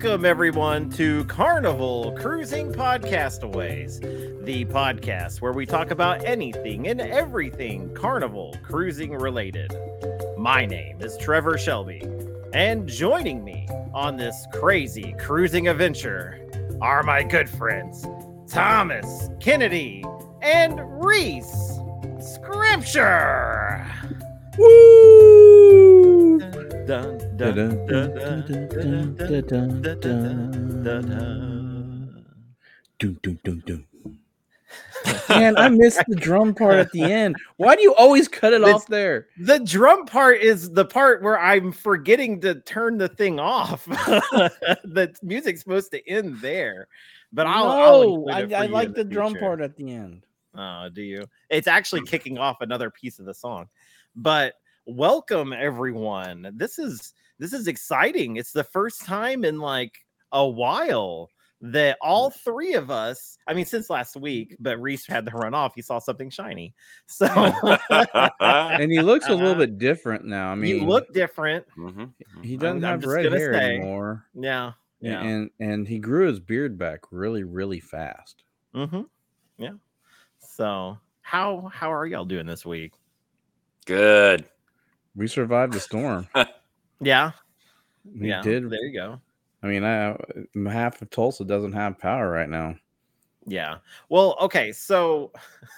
[0.00, 3.98] Welcome, everyone, to Carnival Cruising Podcastaways,
[4.44, 9.74] the podcast where we talk about anything and everything Carnival cruising related.
[10.38, 12.00] My name is Trevor Shelby,
[12.52, 16.48] and joining me on this crazy cruising adventure
[16.80, 18.06] are my good friends
[18.46, 20.04] Thomas, Kennedy,
[20.42, 21.80] and Reese
[22.20, 23.84] Schrimsher.
[24.56, 25.27] Woo!
[35.28, 37.36] Man, I missed the drum part at the end.
[37.56, 39.28] Why do you always cut it off there?
[39.38, 43.84] The drum part is the part where I'm forgetting to turn the thing off.
[43.86, 46.88] the music's supposed to end there,
[47.32, 50.24] but I'll, I'll no, I, I like in the, drum part at the end.
[50.54, 51.24] Oh, do you?
[51.50, 53.68] It's actually kicking off another piece of the song.
[54.16, 54.54] But
[54.88, 56.50] welcome everyone.
[56.54, 58.36] This is this is exciting.
[58.36, 59.92] It's the first time in like
[60.32, 65.26] a while that all three of us, I mean since last week, but Reese had
[65.26, 65.74] to run off.
[65.74, 66.74] He saw something shiny.
[67.06, 67.26] So
[68.40, 70.50] And he looks a little Uh, bit different now.
[70.50, 71.64] I mean, you look different.
[71.76, 72.12] Mhm.
[72.42, 73.76] he doesn't I'm have just red hair say.
[73.76, 74.24] anymore.
[74.34, 74.72] Yeah.
[75.00, 75.22] Yeah.
[75.22, 78.42] And and he grew his beard back really, really fast.
[78.74, 79.02] Mm-hmm.
[79.58, 79.72] Yeah.
[80.40, 82.94] So how how are y'all doing this week?
[83.86, 84.44] Good.
[85.14, 86.28] We survived the storm.
[87.00, 87.30] Yeah.
[88.04, 88.42] We yeah.
[88.42, 88.68] did.
[88.68, 89.20] There you go.
[89.62, 90.16] I mean, I,
[90.68, 92.74] half of Tulsa doesn't have power right now.
[93.46, 93.76] Yeah.
[94.08, 94.72] Well, okay.
[94.72, 95.32] So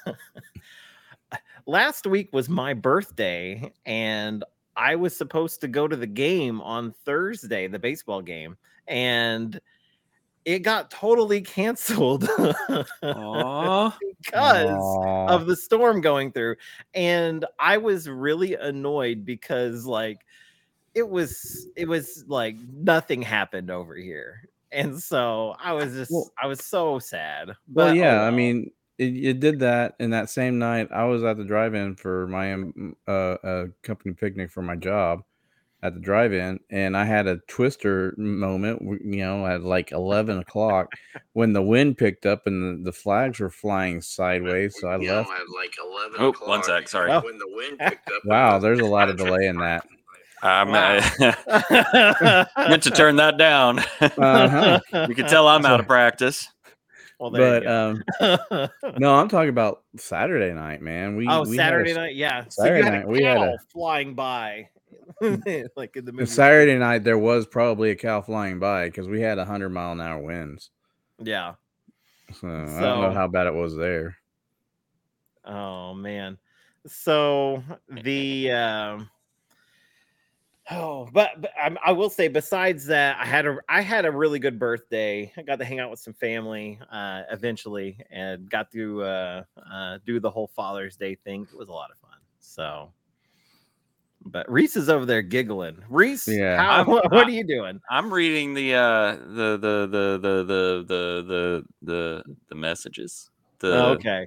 [1.66, 4.44] last week was my birthday, and
[4.76, 8.56] I was supposed to go to the game on Thursday, the baseball game,
[8.88, 9.60] and
[10.44, 12.20] it got totally canceled
[13.00, 13.92] because
[14.32, 15.26] Aw.
[15.28, 16.56] of the storm going through.
[16.94, 20.20] And I was really annoyed because, like,
[20.94, 24.48] it was it was like nothing happened over here.
[24.72, 27.48] And so I was just Well- I was so sad.
[27.48, 29.94] Well, But, oh yeah, I mean, it, it did that.
[30.00, 34.14] And that same night, I was at the drive-in for my um, uh, uh, company
[34.14, 35.22] picnic for my job
[35.82, 38.82] at the drive-in, and I had a twister moment.
[39.04, 40.88] You know, at like eleven o'clock
[41.32, 44.76] when the wind picked up and the, the flags were flying sideways.
[44.78, 45.30] So I left.
[45.30, 46.88] at like 11 o'clock one sec.
[46.88, 47.10] Sorry.
[47.10, 47.20] Oh.
[47.20, 48.22] When the wind picked up.
[48.24, 49.86] Wow, there's a lot of delay in that.
[50.42, 51.00] I'm, Wow.
[51.48, 53.78] I meant to turn that down.
[54.00, 54.80] Uh-huh.
[55.08, 56.48] you can tell I'm out of practice.
[57.18, 58.02] Well, But um,
[58.98, 61.16] no, I'm talking about Saturday night, man.
[61.16, 62.44] We oh, we had a Saturday night, yeah.
[62.48, 64.68] Saturday so you had night, a we had a- flying by,
[65.76, 66.26] like in the.
[66.26, 69.92] Saturday night there was probably a cow flying by because we had a hundred mile
[69.92, 70.70] an hour winds.
[71.18, 71.54] Yeah.
[72.40, 74.16] So, I don't know how bad it was there.
[75.44, 76.38] Oh man.
[76.86, 79.10] So the um
[80.72, 84.12] Oh, but, but I, I will say, besides that, I had a I had a
[84.12, 85.32] really good birthday.
[85.36, 89.98] I got to hang out with some family uh, eventually, and got to uh, uh,
[90.06, 91.46] do the whole Father's Day thing.
[91.50, 92.18] It was a lot of fun.
[92.38, 92.92] So,
[94.24, 95.78] but Reese is over there giggling.
[95.88, 96.56] Reese, Yeah.
[96.56, 97.80] how, what, what are you doing?
[97.90, 103.30] I'm reading the uh the the the the the the the the, the messages.
[103.60, 104.26] The Oh, okay.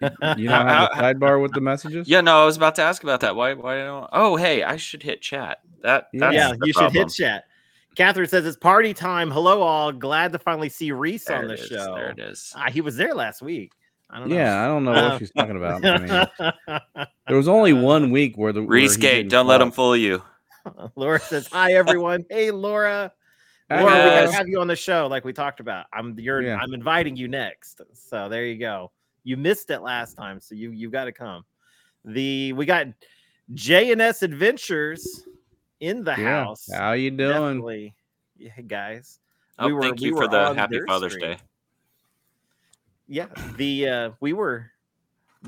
[0.00, 2.08] You don't have a sidebar with the messages?
[2.08, 3.34] Yeah, no, I was about to ask about that.
[3.34, 5.58] Why why don't oh hey, I should hit chat.
[5.82, 6.20] That Yeah.
[6.20, 7.44] that's yeah, the you should hit chat.
[7.96, 9.28] Catherine says it's party time.
[9.28, 9.90] Hello, all.
[9.90, 11.94] Glad to finally see Reese There on the it is, show.
[11.96, 12.52] There it is.
[12.54, 13.72] Ah, he was there last week.
[14.10, 14.36] I don't know.
[14.36, 15.84] Yeah, I don't know what she's talking about.
[15.84, 16.78] I mean,
[17.26, 19.66] there was only one week where the where he Rescape, didn't don't let talk.
[19.66, 20.22] him fool you.
[20.96, 22.24] Laura says hi, everyone.
[22.30, 23.12] Hey, Laura.
[23.70, 24.26] Laura, we guys.
[24.26, 25.86] gotta have you on the show, like we talked about.
[25.92, 26.56] I'm you're Yeah.
[26.56, 27.82] I'm inviting you next.
[27.92, 28.90] So there you go.
[29.24, 31.44] You missed it last time, so you you got to come.
[32.06, 32.86] The we got
[33.52, 35.26] J and S Adventures
[35.80, 36.44] in the Yeah.
[36.44, 36.66] house.
[36.72, 37.32] How you doing?
[37.32, 37.94] Definitely,
[38.38, 39.20] yeah, guys.
[39.58, 41.32] Oh, We were- thank we you were for the happy Father's stream.
[41.32, 41.38] Day.
[43.08, 43.26] Yeah
[43.56, 44.70] the uh we were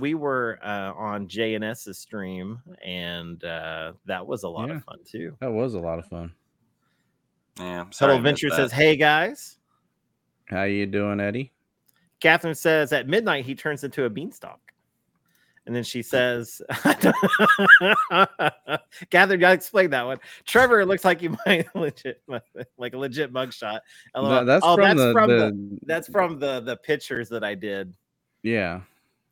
[0.00, 4.76] we were uh on jns's stream and uh that was a lot Yeah.
[4.76, 6.32] of fun too That was a lot of fun.
[7.58, 8.12] Yeah, I'm sorry.
[8.12, 8.56] Subtle I missed Venture that.
[8.70, 9.58] says, Hey guys.
[10.46, 11.52] How you doing, Eddie?
[12.20, 14.60] Catherine says at midnight he turns into a beanstalk.
[15.70, 16.60] And then she says,
[19.08, 20.18] Catherine, gotta explain that one.
[20.44, 22.20] Trevor, it looks like you might legit
[22.76, 23.78] like a legit mugshot.
[24.16, 27.44] No, that's oh, from that's the, from the, the that's from the the pictures that
[27.44, 27.94] I did.
[28.42, 28.80] yeah.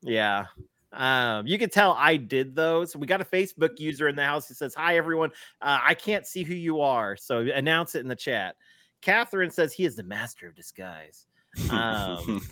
[0.02, 0.44] Yeah.
[0.92, 2.94] Um, you can tell I did those.
[2.94, 5.30] We got a Facebook user in the house who says, Hi, everyone.
[5.60, 7.16] Uh, I can't see who you are.
[7.16, 8.54] So announce it in the chat.
[9.02, 11.26] Catherine says he is the master of disguise.
[11.68, 12.42] Um,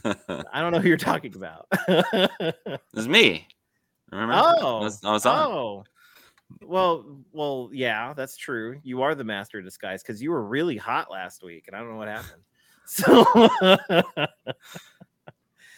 [0.52, 1.68] I don't know who you're talking about.
[1.86, 3.46] it's me.
[4.12, 4.34] Remember?
[4.36, 5.38] oh, I was, I was on.
[5.50, 5.84] oh,
[6.62, 8.80] Well, well, yeah, that's true.
[8.82, 11.80] You are the master of disguise because you were really hot last week, and I
[11.80, 12.42] don't know what happened.
[12.88, 13.24] So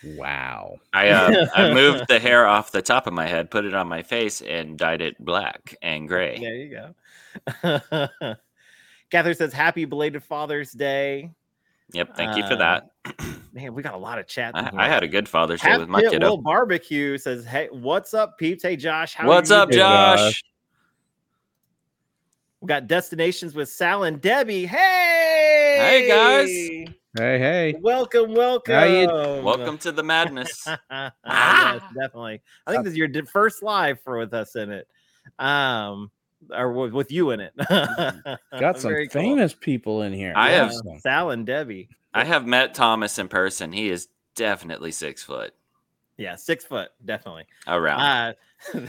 [0.04, 0.76] Wow.
[0.92, 3.88] I uh, I moved the hair off the top of my head, put it on
[3.88, 6.38] my face, and dyed it black and gray.
[6.38, 6.92] there you
[7.62, 7.80] go.
[9.10, 11.30] Catherine says, "Happy belated Father's Day."
[11.92, 12.16] Yep.
[12.16, 13.18] Thank you for Uh, that.
[13.52, 14.54] Man, we got a lot of chat.
[14.54, 14.70] I.
[14.74, 16.28] I had a good Father's Day with my Pit kiddo.
[16.30, 18.62] Will Barbecue says, "Hey, what's up, peeps?
[18.62, 20.18] Hey, Josh, how What's you up, doing?" Josh?
[20.20, 20.42] Josh?
[22.60, 24.66] We got destinations with Sal and Debbie.
[24.66, 26.48] Hey, Hey, guys.
[27.16, 27.74] Hey, hey.
[27.80, 29.06] welcome, welcome, you-
[29.42, 30.64] Welcome to the madness.
[30.90, 31.88] yes, Ah.
[31.94, 32.42] definitely.
[32.66, 34.88] I think this is your first live for with us in it,
[35.38, 36.10] um,
[36.50, 37.52] or with, with you in it.
[38.58, 39.20] Got some Very cool.
[39.22, 40.32] famous people in here.
[40.36, 41.88] I have- Sal and Debbie.
[42.14, 43.72] I have met Thomas in person.
[43.72, 45.52] He is definitely six foot
[46.16, 47.44] Yeah, six foot, definitely.
[47.66, 48.00] around.
[48.00, 48.32] Uh,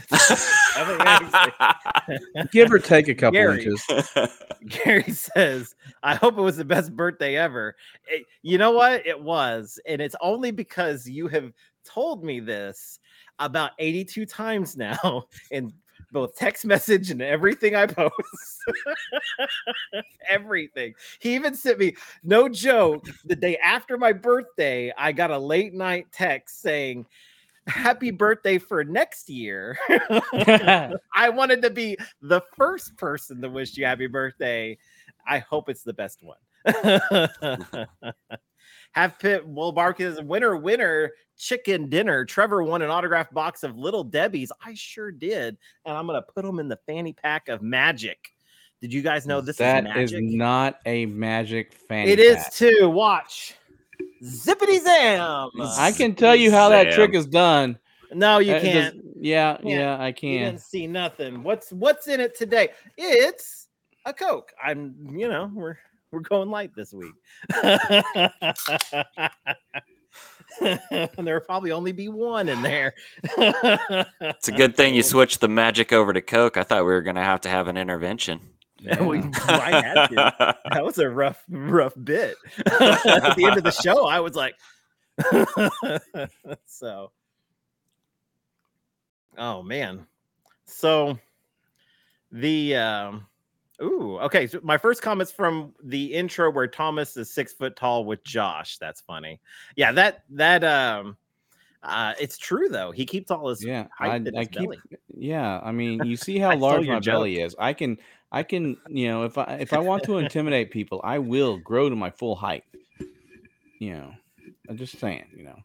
[2.52, 3.64] give or take a couple Gary.
[3.64, 3.84] inches.
[4.68, 7.76] Gary says, I hope it was the best birthday ever.
[8.06, 9.06] It- you know what?
[9.06, 9.78] It was.
[9.86, 11.52] And it's only because you have
[11.84, 12.98] told me this
[13.38, 15.72] about 82 times now in
[16.12, 18.12] both text message and everything I post.
[20.28, 20.94] everything.
[21.20, 25.74] He even sent me, no joke, the day after my birthday, I got a late
[25.74, 27.06] night text saying,
[27.66, 29.76] Happy birthday for next year.
[31.14, 34.78] I wanted to be the first person to wish you happy birthday.
[35.26, 36.38] I hope it's the best one.
[38.92, 42.24] Have Pit Will Barkis winner winner chicken dinner.
[42.24, 44.50] Trevor won an autographed box of Little Debbie's.
[44.64, 45.56] I sure did,
[45.86, 48.32] and I'm gonna put them in the fanny pack of magic.
[48.80, 52.52] Did you guys know this That is is not a magic fanny it is pack.
[52.54, 52.88] too.
[52.88, 53.54] Watch,
[54.22, 55.50] zippity zam.
[55.78, 57.78] I can tell you how that trick is done.
[58.12, 59.00] No, you Uh, can't.
[59.20, 59.68] yeah, Can't.
[59.68, 60.30] yeah, I You can.
[60.44, 61.42] didn't see nothing.
[61.44, 62.70] What's what's in it today?
[62.98, 63.68] It's
[64.04, 64.52] a Coke.
[64.62, 65.76] I'm, you know, we're
[66.12, 67.14] we're going light this week.
[70.60, 72.92] And there'll probably only be one in there.
[73.38, 76.56] It's a good thing you switched the magic over to Coke.
[76.56, 78.40] I thought we were gonna have to have an intervention.
[78.80, 79.30] Yeah, we Yeah.
[79.46, 80.56] might have to.
[80.72, 82.36] That was a rough, rough bit.
[82.66, 84.54] At the end of the show, I was like,
[86.66, 87.12] so.
[89.38, 90.06] Oh man.
[90.66, 91.18] So
[92.32, 93.26] the um
[93.82, 94.46] ooh, okay.
[94.46, 98.78] So my first comments from the intro where Thomas is six foot tall with Josh.
[98.78, 99.40] That's funny.
[99.76, 101.16] Yeah, that that um
[101.82, 102.90] uh it's true though.
[102.90, 104.68] He keeps all his Yeah, I, in I keep.
[104.68, 104.78] belly.
[105.16, 107.54] Yeah, I mean, you see how large my belly is.
[107.58, 107.98] I can,
[108.32, 111.88] I can, you know, if I if I want to intimidate people, I will grow
[111.88, 112.64] to my full height.
[113.78, 114.12] You know,
[114.68, 115.24] I'm just saying.
[115.34, 115.58] You know,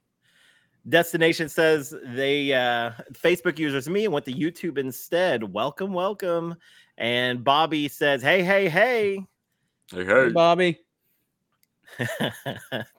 [0.88, 5.44] Destination says they uh Facebook users me and went to YouTube instead.
[5.44, 6.56] Welcome, welcome.
[6.98, 9.26] And Bobby says, Hey, hey, hey.
[9.92, 10.80] Hey, hey, Bobby.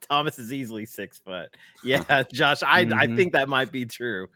[0.09, 1.49] Thomas is easily six foot.
[1.83, 3.15] Yeah, Josh, I, I Mhm.
[3.15, 4.27] think that might be true.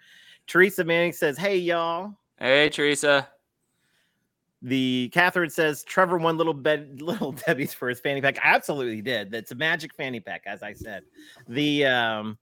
[0.48, 2.14] Teresa Manning says, Hey, y'all.
[2.40, 3.30] Hey, Teresa.
[4.64, 8.38] The Catherine says Trevor won little bed little Debbie's for his fanny pack.
[8.44, 9.32] I absolutely did.
[9.32, 11.04] That's a magic fanny pack, as I said.
[11.48, 12.38] The um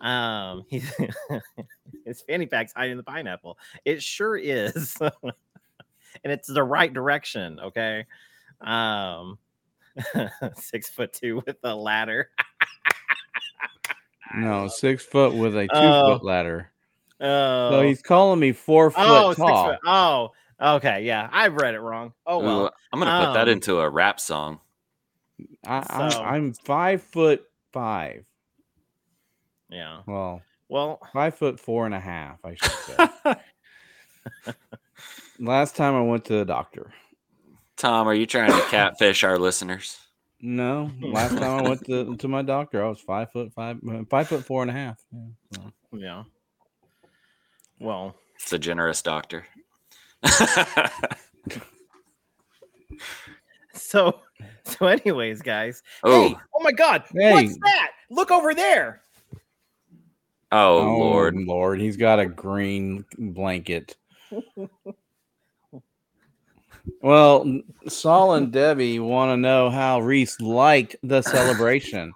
[0.00, 0.82] um he,
[2.04, 3.58] his fanny pack's hiding the pineapple.
[3.86, 4.98] It sure is.
[6.24, 8.06] And it's the right direction, okay?
[8.60, 9.38] Um
[10.56, 12.30] six foot two with a ladder.
[14.34, 16.14] No, six foot with a two Oh.
[16.18, 16.70] foot ladder.
[17.20, 19.66] Oh, So he's calling me four foot oh, six tall.
[19.70, 19.78] foot.
[19.84, 20.30] Oh,
[20.76, 22.12] okay, yeah, I've read it wrong.
[22.26, 22.66] Oh well.
[22.66, 24.60] Ooh, I'm gonna put that um, into a rap song.
[25.66, 28.24] I, So- I, I'm five foot five.
[29.70, 30.00] Yeah.
[30.06, 34.54] Well, Well, five foot four and a half, I should say.
[35.38, 36.92] Last time I went to the doctor.
[37.76, 39.96] Tom, are you trying to catfish our listeners?
[40.40, 43.78] No, last time I went to, to my doctor, I was five foot five,
[44.08, 44.98] five foot four and a half.
[45.12, 45.20] Yeah,
[45.52, 45.72] so.
[45.92, 46.22] yeah.
[47.80, 49.46] Well, It's a generous doctor.
[53.74, 54.20] so
[54.64, 55.82] so anyways, guys.
[56.04, 57.32] oh, Hey, oh my god, Hey.
[57.32, 57.90] what's that?
[58.10, 59.02] Look over there.
[60.52, 61.36] oh, oh Lord.
[61.36, 63.96] Lord, he's got a green blanket.
[67.02, 72.12] well, Saul and Debbie want to know how Reese liked the celebration.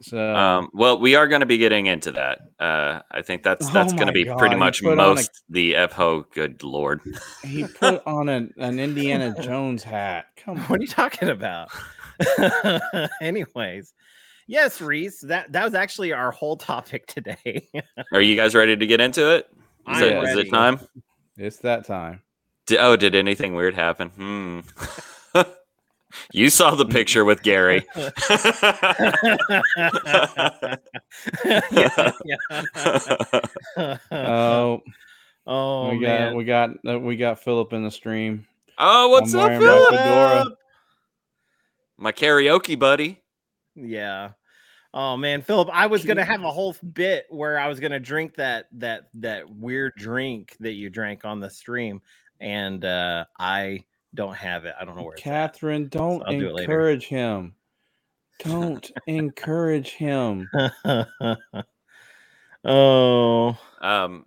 [0.00, 2.40] So, Um, well, we are going to be getting into that.
[2.58, 5.14] Uh, I think that's Oh that's going to be God, pretty much put on a-
[5.14, 6.24] most the FHO.
[6.34, 7.00] Good Lord.
[7.44, 10.26] he put on an, an Indiana Jones hat.
[10.36, 10.64] Come on.
[10.64, 11.68] What are you talking about?
[13.20, 13.94] anyways.
[14.48, 15.20] Yes, Reese.
[15.20, 17.68] That that was actually our whole topic today.
[18.12, 19.48] Are you guys ready to get into it?
[19.88, 20.80] Is, it, is it time?
[21.36, 22.22] It's that time.
[22.66, 24.08] Di- oh, did anything weird happen?
[24.10, 24.60] Hmm.
[26.32, 27.84] you saw the picture with Gary.
[31.44, 33.98] yeah, yeah.
[34.10, 34.80] Oh,
[35.46, 36.30] oh we man.
[36.30, 38.46] got we got uh, we got Philip in the stream.
[38.78, 40.58] oh, what's I'm up, Philip?
[41.98, 43.20] My karaoke buddy.
[43.74, 44.30] Yeah.
[44.94, 48.34] Oh man, Philip, I was gonna have a whole bit where I was gonna drink
[48.36, 52.02] that that that weird drink that you drank on the stream,
[52.42, 53.84] and uh I
[54.14, 54.74] don't have it.
[54.78, 55.24] I don't know where it's at.
[55.54, 56.62] Catherine, don't I'll do it later.
[56.72, 57.54] encourage him.
[58.44, 60.48] Don't encourage him.
[62.64, 64.26] oh, Um,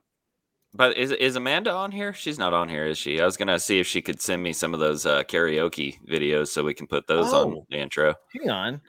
[0.74, 2.12] but is is Amanda on here?
[2.14, 3.22] She's not on here, is she?
[3.22, 6.48] I was gonna see if she could send me some of those uh, karaoke videos
[6.50, 7.66] so we can put those on Oh.
[7.70, 8.14] the intro.
[8.34, 8.82] hang on.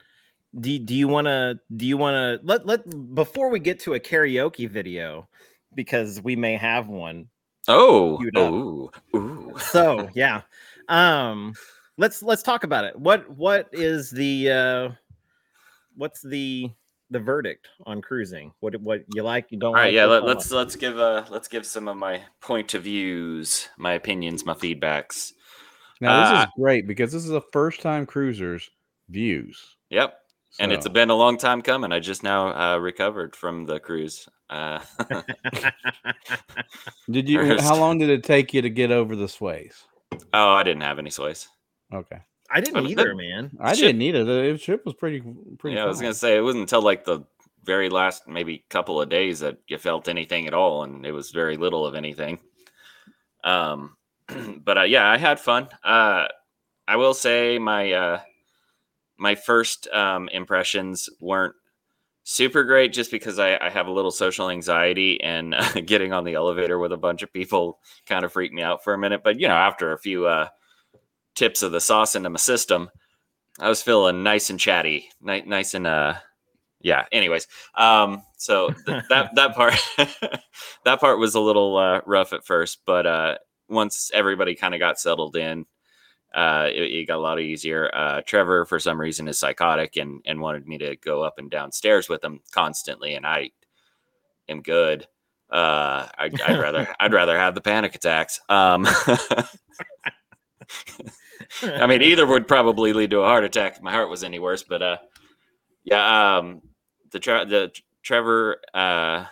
[0.59, 2.81] Do do you want to do you want to let let
[3.15, 5.29] before we get to a karaoke video
[5.75, 7.27] because we may have one.
[7.67, 9.55] Oh, Queued ooh, ooh.
[9.59, 10.41] So yeah,
[10.87, 11.53] um,
[11.97, 12.97] let's let's talk about it.
[12.97, 14.89] What what is the uh,
[15.95, 16.71] what's the
[17.09, 18.51] the verdict on cruising?
[18.59, 19.47] What what you like?
[19.51, 19.93] You don't All right, like?
[19.93, 20.05] yeah.
[20.05, 24.45] Let, let's let's give uh let's give some of my point of views, my opinions,
[24.45, 25.33] my feedbacks.
[25.99, 28.69] Now this Uh, is great because this is a first time cruisers
[29.09, 29.75] views.
[29.89, 30.17] Yep,
[30.59, 31.91] and it's been a long time coming.
[31.91, 34.27] I just now uh, recovered from the cruise.
[34.49, 34.79] Uh,
[37.11, 39.83] did you how long did it take you to get over the sways?
[40.33, 41.47] oh, I didn't have any sways.
[41.93, 42.19] Okay.
[42.49, 43.51] I didn't But either, that- man.
[43.59, 44.25] I Ship- didn't need it.
[44.25, 45.21] The ship was pretty
[45.59, 47.21] pretty Yeah, I was gonna say it wasn't until like the
[47.63, 51.31] very last maybe couple of days that you felt anything at all, and it was
[51.31, 52.39] very little of anything.
[53.43, 53.97] Um,
[54.63, 55.67] but uh, yeah, I had fun.
[55.83, 56.27] Uh,
[56.87, 58.19] I will say my uh,
[59.17, 61.55] my first um, impressions weren't
[62.27, 66.25] super great, just because I, I have a little social anxiety, and uh, getting on
[66.25, 69.21] the elevator with a bunch of people kind of freaked me out for a minute.
[69.23, 70.49] But you know, after a few uh,
[71.35, 72.89] tips of the sauce into my system,
[73.59, 76.15] I was feeling nice and chatty, ni- nice and uh,
[76.81, 77.05] yeah.
[77.11, 79.75] Anyways, um, so th- that that part
[80.83, 83.37] that part was a little uh, rough at first, but uh,
[83.69, 85.65] once everybody kind of got settled in,
[86.33, 87.89] uh, it, it got a lot easier.
[87.93, 91.49] Uh, Trevor, for some reason, is psychotic and and wanted me to go up and
[91.49, 93.51] downstairs with him constantly, and I
[94.49, 95.07] am good.
[95.49, 98.39] Uh, I, I'd rather I'd rather have the panic attacks.
[98.49, 98.85] Um,
[101.63, 104.39] I mean, either would probably lead to a heart attack if my heart was any
[104.39, 104.63] worse.
[104.63, 104.97] But uh,
[105.83, 106.61] yeah, um,
[107.11, 107.71] the tra- the
[108.03, 109.25] Trevor uh,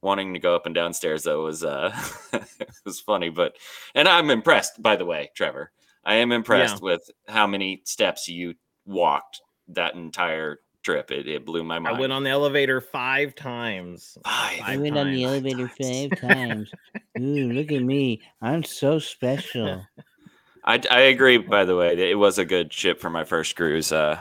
[0.00, 1.96] wanting to go up and downstairs though was uh,
[2.84, 3.30] was funny.
[3.30, 3.56] But
[3.94, 5.72] and I'm impressed, by the way, Trevor.
[6.06, 11.10] I am impressed with how many steps you walked that entire trip.
[11.10, 11.96] It, it blew my mind.
[11.96, 14.16] I went on the elevator five times.
[14.24, 14.60] Five.
[14.60, 15.32] I Five went on the times.
[15.32, 15.78] elevator times.
[15.78, 16.72] five times.
[17.20, 18.22] Ooh, look at me.
[18.42, 19.86] I'm so special.
[20.64, 21.38] I, I agree.
[21.38, 23.92] By the way, it was a good ship for my first cruise.
[23.92, 24.18] Uh,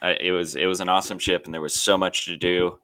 [0.00, 2.78] I, it was it was an awesome ship, and there was so much to do.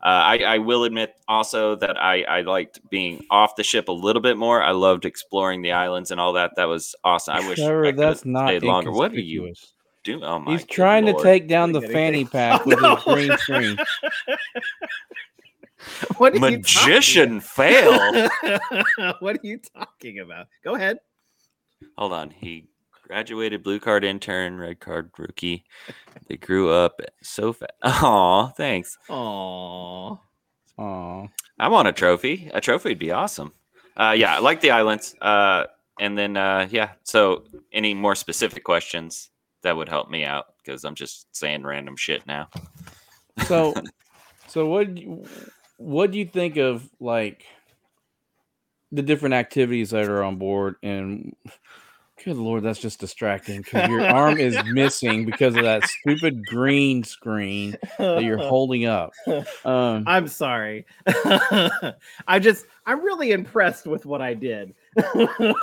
[0.00, 3.92] Uh, I, I will admit also that I, I liked being off the ship a
[3.92, 4.62] little bit more.
[4.62, 6.52] I loved exploring the islands and all that.
[6.56, 7.34] That was awesome.
[7.34, 8.92] I wish Trevor, I could've that's not stayed longer.
[8.92, 9.52] What are you
[10.04, 10.22] doing?
[10.22, 10.52] Oh my!
[10.52, 12.94] He's good trying to take down the fanny take- pack Oh, with no.
[12.94, 13.76] his green screen.
[16.18, 17.92] what are you magician fail.
[19.20, 20.46] what are you talking about?
[20.64, 20.98] Go ahead.
[21.96, 22.30] Hold on.
[22.30, 22.68] He
[23.08, 25.64] graduated blue card intern, red card rookie.
[26.28, 27.72] They grew up so fast.
[27.82, 28.98] Aw, thanks.
[29.08, 30.20] Oh,
[30.78, 31.26] Aw.
[31.58, 32.50] I want a trophy.
[32.52, 33.52] A trophy would be awesome.
[33.96, 35.14] Uh, yeah, I like the islands.
[35.20, 35.64] Uh,
[35.98, 36.90] and then uh, yeah.
[37.02, 39.30] So, any more specific questions
[39.62, 42.48] that would help me out because I'm just saying random shit now.
[43.46, 43.74] So,
[44.46, 44.88] so what?
[45.78, 47.44] What do you think of like
[48.92, 50.76] the different activities that are on board?
[50.82, 51.34] And
[52.28, 57.02] good lord, that's just distracting because your arm is missing because of that stupid green
[57.02, 59.12] screen that you're holding up.
[59.64, 60.84] Um, I'm sorry.
[61.06, 64.74] I just I'm really impressed with what I did.
[65.14, 65.54] and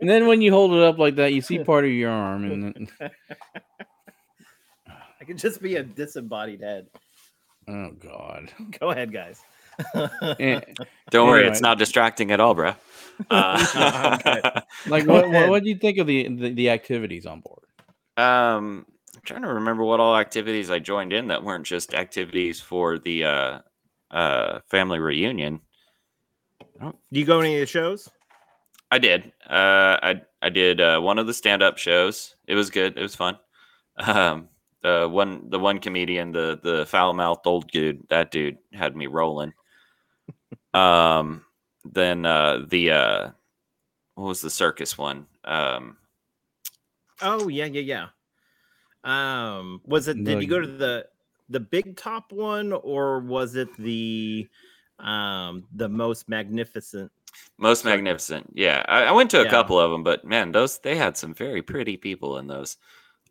[0.00, 2.64] then when you hold it up like that, you see part of your arm, and
[2.64, 3.10] then,
[5.18, 6.88] I could just be a disembodied head.
[7.68, 8.52] oh god.
[8.78, 9.40] Go ahead, guys.
[10.38, 10.64] And,
[11.10, 11.52] Don't worry, Anyway.
[11.52, 12.74] it's not distracting at all, bro.
[13.30, 14.44] I'm good.
[14.44, 17.62] Uh, like, what, what what do you think of the, the the activities on board?
[18.16, 22.60] Um, I'm trying to remember what all activities I joined in that weren't just activities
[22.60, 23.58] for the uh,
[24.10, 25.60] uh, family reunion.
[26.80, 28.08] Do you go to any of the shows?
[28.90, 29.32] I did.
[29.48, 32.34] Uh, I I did uh, one of the stand up shows.
[32.46, 32.96] It was good.
[32.98, 33.38] It was fun.
[33.98, 34.48] Um,
[34.82, 39.06] the one the one comedian, the the foul mouthed old dude, that dude had me
[39.06, 39.52] rolling.
[40.74, 41.44] Um,
[41.84, 43.30] then uh, the uh,
[44.14, 45.26] what was the circus one?
[45.44, 45.98] Um,
[47.20, 48.08] Oh yeah, yeah, yeah.
[49.04, 50.24] Um, was it?
[50.24, 51.06] Did you go to the
[51.48, 54.48] the big top one, or was it the
[54.98, 57.10] um the most magnificent?
[57.58, 58.50] most magnificent.
[58.54, 59.50] Yeah, I, I went to a Yeah.
[59.50, 62.76] couple of them, but man, those they had some very pretty people in those.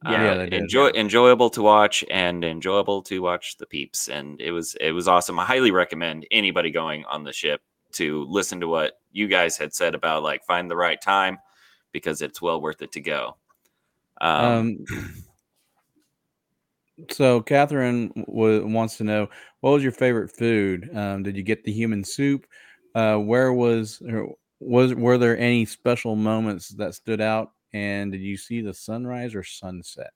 [0.05, 4.75] Yeah, Uh, enjoy enjoyable to watch and enjoyable to watch the peeps, and it was
[4.81, 5.39] it was awesome.
[5.39, 7.61] I highly recommend anybody going on the ship
[7.93, 11.37] to listen to what you guys had said about like find the right time
[11.91, 13.37] because it's well worth it to go.
[14.19, 15.23] Um, Um,
[17.09, 19.29] so Catherine w- wants to know
[19.61, 20.89] what was your favorite food?
[20.95, 22.45] Um, did you get the human soup?
[22.95, 24.01] Uh, where was
[24.59, 27.51] was were there any special moments that stood out?
[27.73, 30.13] And did you see the sunrise or sunset?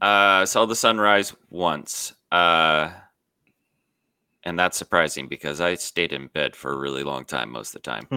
[0.00, 2.14] Uh, saw the sunrise once.
[2.32, 2.90] Uh,
[4.44, 7.82] and that's surprising because I stayed in bed for a really long time most of
[7.82, 8.08] the time.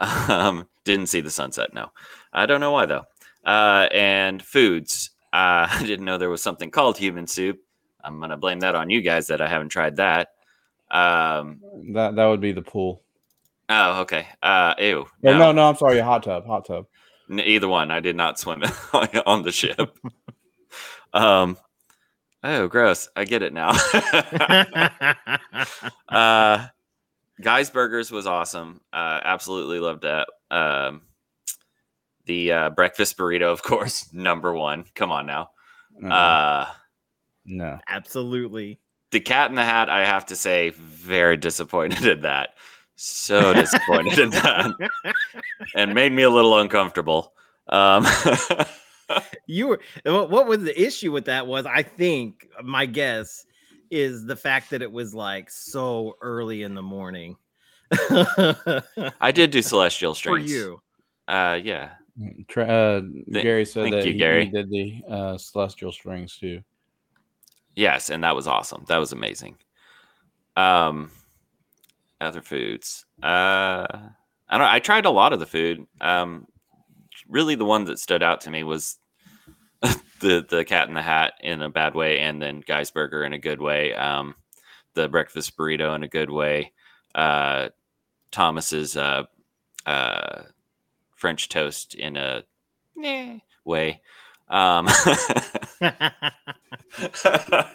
[0.28, 1.72] um, didn't see the sunset.
[1.72, 1.90] No,
[2.32, 3.04] I don't know why though.
[3.44, 5.10] Uh, and foods.
[5.32, 7.58] Uh, I didn't know there was something called human soup.
[8.02, 10.28] I'm gonna blame that on you guys that I haven't tried that.
[10.90, 11.60] Um,
[11.92, 13.02] That that would be the pool.
[13.70, 14.26] Oh, okay.
[14.42, 15.06] Uh, ew.
[15.24, 16.86] Oh, no, no, I'm sorry, a hot tub, hot tub.
[17.30, 17.90] N- either one.
[17.90, 18.62] I did not swim
[18.92, 19.96] on the ship.
[21.14, 21.56] um,
[22.44, 23.08] oh, gross.
[23.16, 23.70] I get it now.
[26.08, 26.66] uh,
[27.40, 28.80] Guy's Burgers was awesome.
[28.92, 30.28] Uh, absolutely loved that.
[30.50, 31.02] Um,
[32.26, 34.84] the uh, breakfast burrito, of course, number one.
[34.94, 35.50] Come on now.
[36.04, 36.12] Uh-uh.
[36.12, 36.66] Uh,
[37.46, 37.78] no.
[37.88, 38.78] Absolutely.
[39.10, 42.50] the Cat in the Hat, I have to say, very disappointed in that.
[43.02, 44.90] So disappointed in that,
[45.74, 47.32] and made me a little uncomfortable.
[47.66, 48.06] Um,
[49.46, 53.46] You were what what was the issue with that was I think my guess
[53.90, 57.36] is the fact that it was like so early in the morning.
[57.90, 60.52] I did do celestial strings for strings.
[60.52, 60.80] you.
[61.26, 61.92] Uh, yeah.
[62.54, 63.00] Uh,
[63.32, 64.44] Gary said thank that you, he, Gary.
[64.44, 66.60] he did the uh, celestial strings too.
[67.74, 68.84] Yes, and that was awesome.
[68.88, 69.56] That was amazing.
[70.56, 71.10] Um,
[72.20, 73.04] other foods.
[73.22, 73.86] Uh,
[74.48, 74.62] I don't.
[74.62, 75.86] I tried a lot of the food.
[76.00, 76.46] Um,
[77.28, 78.98] really, the one that stood out to me was
[80.20, 83.32] the the Cat in the Hat in a bad way, and then Guy's Burger in
[83.32, 83.94] a good way.
[83.94, 84.34] Um,
[84.94, 86.72] the breakfast burrito in a good way.
[87.14, 87.68] Uh,
[88.32, 89.24] Thomas's uh,
[89.86, 90.42] uh,
[91.14, 92.42] French toast in a
[93.02, 94.00] eh, way.
[94.48, 94.88] Um,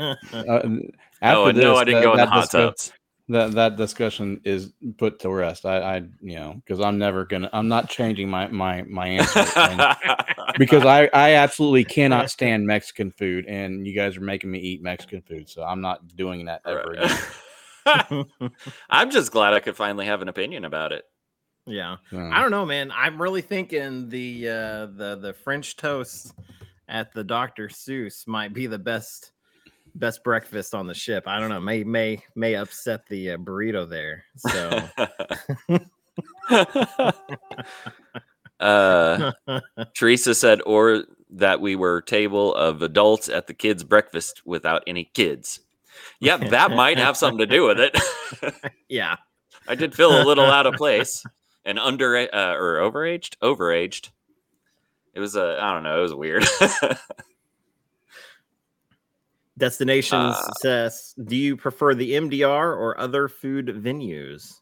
[0.00, 0.78] Uh, oh,
[1.22, 2.50] after no, I didn't that- go in the that hot discuss-
[2.88, 2.92] tubs.
[3.30, 5.64] That that discussion is put to rest.
[5.64, 9.44] I, I you know, because I'm never gonna, I'm not changing my my my answer
[10.58, 14.82] because I I absolutely cannot stand Mexican food, and you guys are making me eat
[14.82, 16.92] Mexican food, so I'm not doing that ever
[17.86, 18.26] again.
[18.90, 21.04] I'm just glad I could finally have an opinion about it.
[21.66, 21.96] yeah.
[22.10, 22.92] So, I don't know, man.
[22.94, 26.34] I'm really thinking the uh the the French toast
[26.88, 27.68] at the Dr.
[27.68, 29.30] Seuss might be the best
[29.94, 31.24] best breakfast on the ship.
[31.26, 31.60] I don't know.
[31.60, 34.24] May may may upset the uh, burrito there.
[34.36, 34.82] So
[38.60, 39.32] uh,
[39.94, 45.04] Teresa said, or that we were table of adults at the kids' breakfast without any
[45.04, 45.60] kids.
[46.20, 47.98] Yeah, that might have something to do with it.
[48.88, 49.16] yeah.
[49.68, 51.24] I did feel a little out of place
[51.64, 54.10] and under uh, or overaged, overaged.
[55.14, 56.44] It was a, I don't know, it was weird.
[59.60, 64.54] Destinations Uh, says, do you prefer the MDR or other food venues?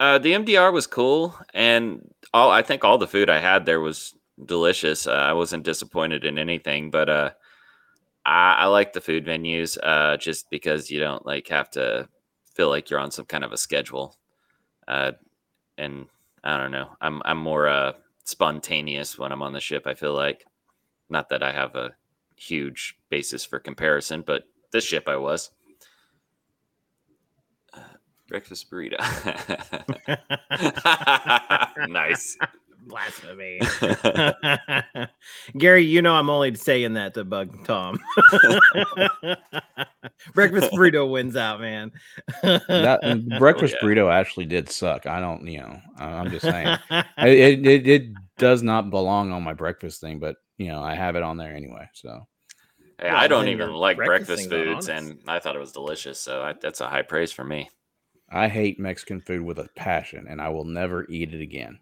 [0.00, 2.02] Uh, the MDR was cool, and
[2.34, 4.14] all I think all the food I had there was
[4.44, 5.06] delicious.
[5.06, 7.30] Uh, I wasn't disappointed in anything, but uh,
[8.26, 12.08] I, I like the food venues uh, just because you don't like have to
[12.54, 14.16] feel like you're on some kind of a schedule.
[14.88, 15.12] Uh,
[15.78, 16.06] and
[16.44, 17.92] I don't know, I'm I'm more uh,
[18.24, 19.86] spontaneous when I'm on the ship.
[19.86, 20.44] I feel like,
[21.08, 21.92] not that I have a
[22.36, 25.50] huge basis for comparison, but this ship I was.
[27.72, 27.80] Uh,
[28.28, 28.98] breakfast burrito.
[31.88, 32.36] nice.
[32.86, 33.60] Blasphemy.
[35.58, 37.98] Gary, you know I'm only saying that to bug Tom.
[40.34, 41.90] Breakfast burrito wins out, man.
[42.42, 43.86] that and breakfast yeah.
[43.88, 45.06] burrito actually did suck.
[45.06, 49.32] I don't, you know, I- I'm just saying I- it, it it does not belong
[49.32, 51.88] on my breakfast thing, but you know, I have it on there anyway.
[51.92, 52.26] So
[52.98, 56.18] Hey, Well, I don't even like breakfast breakfasting foods, and I thought it was delicious.
[56.20, 57.68] So I, that's a high praise for me.
[58.30, 61.78] I hate Mexican food with a passion, and I will never eat it again.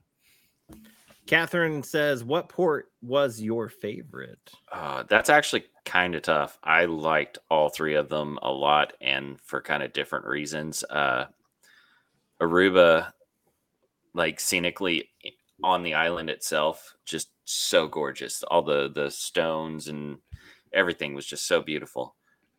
[1.26, 6.58] Catherine says, "What port was your favorite?" Uh, that's actually kind of tough.
[6.64, 10.82] I liked all three of them a lot, and for kind of different reasons.
[10.90, 11.26] Uh,
[12.42, 13.12] Aruba
[14.14, 15.08] like scenically
[15.62, 18.42] on the island itself, just so gorgeous.
[18.44, 20.18] All the the stones and
[20.72, 22.16] everything was just so beautiful.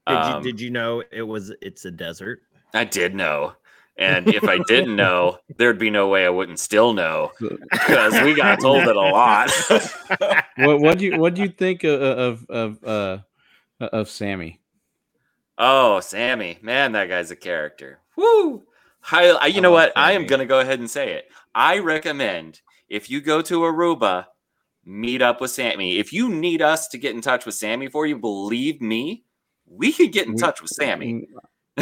[0.07, 2.41] Did Um, you did you know it was it's a desert?
[2.73, 3.53] I did know.
[3.97, 7.31] And if I didn't know, there'd be no way I wouldn't still know
[7.71, 9.51] because we got told it a lot.
[10.55, 13.17] what what do you what do you think of of of uh
[13.79, 14.61] of Sammy?
[15.57, 17.99] oh, Sammy, man, that guy's a character.
[18.15, 18.63] Woo!
[19.01, 19.93] Hi, I, you I know love what?
[19.95, 21.29] I am going to go ahead and say it.
[21.53, 24.25] I recommend if you go to Aruba,
[24.85, 25.97] meet up with Sammy.
[25.97, 29.23] If you need us to get in touch with Sammy for you, believe me,
[29.67, 31.27] we could get in We- touch with Sammy.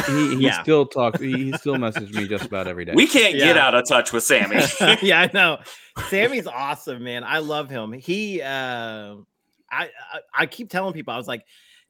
[0.08, 0.60] He, he Yeah.
[0.60, 1.20] still talks.
[1.20, 2.94] He, he still messages me just about every day.
[2.96, 4.56] We can't get out of touch with Sammy.
[5.02, 5.58] yeah, I know.
[6.08, 7.22] Sammy's awesome, man.
[7.22, 7.92] I love him.
[7.92, 9.20] He uh I,
[9.70, 9.88] I
[10.34, 11.44] I keep telling people I was like,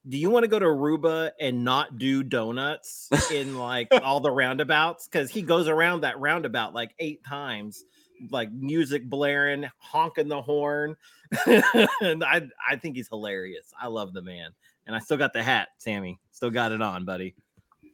[0.07, 4.31] do you want to go to Aruba and not do donuts in like all the
[4.31, 5.09] roundabouts?
[5.09, 7.83] Because he goes around that roundabout like eight times,
[8.31, 10.97] like music blaring, honking the horn.
[11.47, 13.73] and I I think he's hilarious.
[13.81, 14.51] I love the man.
[14.87, 16.21] And I still got the hat, Sammy.
[16.31, 17.35] Still got it on, buddy.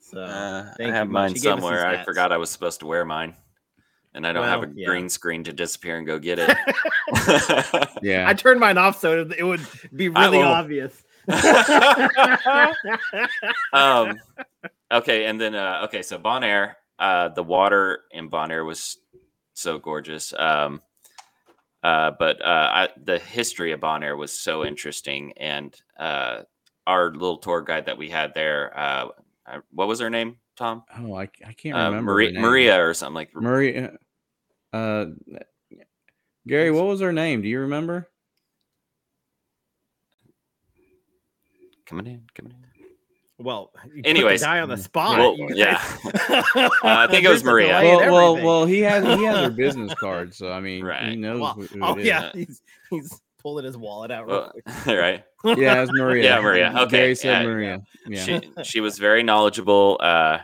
[0.00, 1.12] So Uh, I thank you have much.
[1.12, 1.86] mine He gave us his somewhere.
[1.86, 3.36] I forgot I was supposed to wear mine,
[4.14, 4.86] and I don't have a yeah.
[4.86, 6.56] green screen to disappear and go get it.
[8.02, 8.28] yeah.
[8.28, 11.04] I turned mine off so it would be really obvious.
[13.72, 14.18] um,
[14.90, 18.96] okay, and then uh, okay, so Bonaire, uh, the water in Bonaire was
[19.54, 20.32] so gorgeous.
[20.36, 20.82] Um,
[21.82, 26.42] uh, but uh, I, the history of Bonaire was so interesting, and uh,
[26.86, 29.08] our little tour guide that we had there, uh,
[29.46, 30.36] uh, what was her name?
[30.56, 32.12] Tom, oh, I, I can't uh, remember.
[32.12, 32.40] Maria.
[32.40, 33.34] Maria, or something like.
[33.34, 33.92] Maria.
[34.72, 35.06] Uh,
[36.46, 37.42] Gary, what was her name?
[37.42, 38.08] Do you remember?
[41.86, 42.69] Coming in, coming in.
[43.40, 45.18] Well, you put Anyways, guy on the spot.
[45.18, 45.74] well, yeah.
[46.04, 46.34] guys-
[46.82, 47.80] I think it was Maria.
[47.82, 48.66] Well, well, well.
[48.66, 51.10] He has he has her business card, so I mean, Right.
[51.10, 51.40] he knows.
[51.40, 52.06] Well, who, who oh it is.
[52.06, 54.26] yeah, he's he's pulling his wallet out.
[54.26, 54.52] Well,
[54.86, 55.24] right.
[55.44, 56.24] yeah, it was Maria.
[56.24, 56.72] Yeah, Maria.
[56.80, 57.48] Okay, Gary said yeah.
[57.48, 57.82] Maria.
[58.06, 58.24] Yeah.
[58.24, 60.38] she she was very knowledgeable uh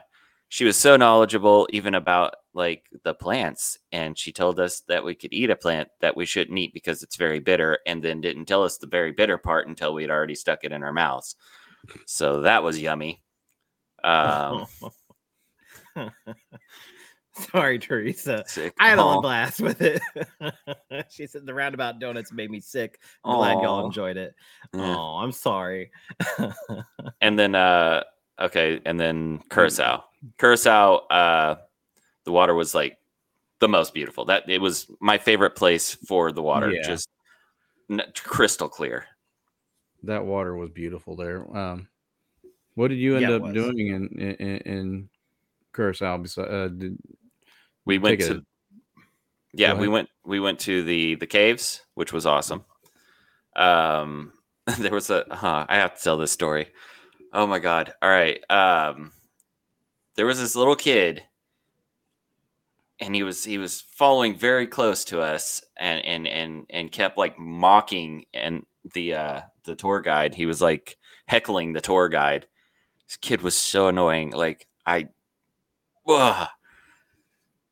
[0.49, 5.15] she was so knowledgeable even about like the plants and she told us that we
[5.15, 8.47] could eat a plant that we shouldn't eat because it's very bitter and then didn't
[8.47, 11.35] tell us the very bitter part until we had already stuck it in our mouths
[12.07, 13.23] so that was yummy
[14.05, 14.67] um
[17.53, 18.45] Sorry, Teresa.
[18.47, 18.73] sick.
[18.79, 20.01] I had a little blast with it.
[21.11, 22.99] she said the roundabout donuts made me sick.
[23.25, 24.35] I'm glad y'all enjoyed it.
[24.73, 25.91] Oh, I'm sorry.
[27.21, 28.05] and then uh
[28.41, 30.05] okay and then curacao
[30.39, 31.57] curacao uh
[32.25, 32.99] the water was like
[33.61, 36.83] the most beautiful that it was my favorite place for the water Yeah.
[36.83, 37.09] just
[37.91, 39.07] n- crystal clear
[40.03, 41.45] That water was beautiful there.
[41.57, 41.89] Um,
[42.75, 45.09] what did you end Yeah, up doing in in, in
[45.75, 46.23] Curacao?
[46.23, 46.99] Uh, did,
[47.85, 48.45] we went take a-
[49.53, 52.65] yeah we went we went to the the caves which was awesome
[53.57, 54.33] um
[54.79, 56.69] there was a huh, i have to tell this story
[57.33, 59.13] oh my god all right um
[60.17, 61.23] there was this little kid
[63.01, 67.17] and he was he was following very close to us and and and and kept
[67.19, 72.47] like mocking and the uh the tour guide he was like heckling the tour guide
[73.07, 75.09] this kid was so annoying like i
[76.09, 76.49] Ugh.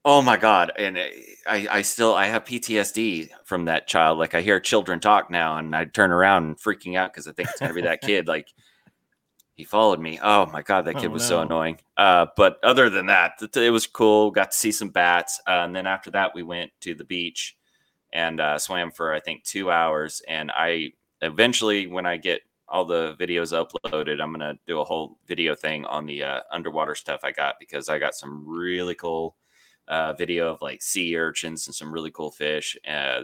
[0.07, 0.73] Oh my god!
[0.77, 4.19] And I, I still, I have PTSD from that child.
[4.19, 7.33] Like I hear children talk now, and I turn around and freaking out because I
[7.33, 8.29] think it's gonna be that kid.
[8.29, 8.49] Like
[9.55, 10.19] he followed me.
[10.23, 11.79] Oh my god, that kid Oh, was so annoying.
[11.97, 14.31] Uh, but other than that, it was cool.
[14.31, 17.57] Got to see some bats, uh, and then after that, we went to the beach
[18.13, 20.21] and uh, swam for I think two hours.
[20.29, 20.93] And I
[21.25, 25.85] eventually, when I get all the videos uploaded, I'm gonna do a whole video thing
[25.87, 29.37] on the uh, underwater stuff I got because I got some really cool
[29.89, 32.77] uh, video of like sea urchins and some really cool fish.
[32.87, 33.23] Uh,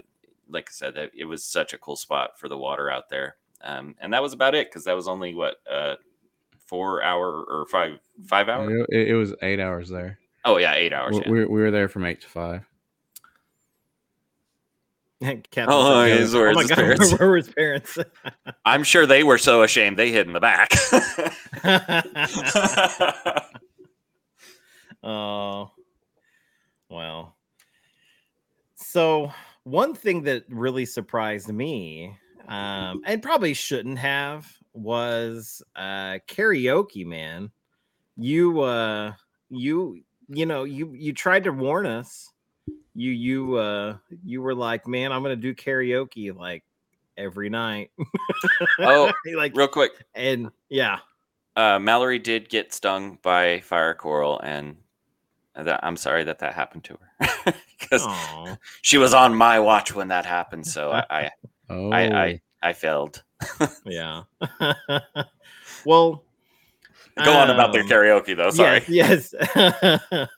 [0.48, 3.36] like I said, that it was such a cool spot for the water out there.
[3.62, 5.96] Um, and that was about it because that was only what uh,
[6.66, 8.86] four hour or five five hours.
[8.88, 10.18] it, it was eight hours there.
[10.44, 11.16] Oh yeah, eight hours.
[11.16, 11.30] We, yeah.
[11.30, 12.64] we, we were there from eight to five.
[15.50, 17.98] Captain Oh, said, his- where's my God, parents?" Where were his parents?
[18.64, 20.72] I'm sure they were so ashamed they hid in the back.
[25.02, 25.70] oh,
[26.88, 27.36] well.
[28.76, 29.32] So
[29.64, 32.16] one thing that really surprised me,
[32.48, 37.04] um, and probably shouldn't have, was uh karaoke.
[37.06, 37.50] Man,
[38.16, 39.12] you, uh,
[39.50, 42.32] you, you know, you you tried to warn us.
[42.94, 46.64] You you uh you were like, man, I'm gonna do karaoke like
[47.16, 47.90] every night.
[48.78, 50.98] Oh, like Real quick, and yeah.
[51.56, 54.76] uh, Mallory did get stung by fire coral, and
[55.54, 58.06] that, I'm sorry that that happened to her because
[58.82, 60.66] she was on my watch when that happened.
[60.66, 61.30] So I, I,
[61.68, 63.22] Oh, I, I, I failed.
[63.84, 64.22] yeah.
[65.84, 66.24] well,
[67.24, 68.50] Go on about their um, karaoke though.
[68.50, 68.82] Sorry.
[68.88, 69.34] Yes.
[69.54, 70.28] yes.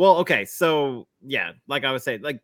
[0.00, 0.46] Well, okay.
[0.46, 2.40] So yeah, like I was saying, like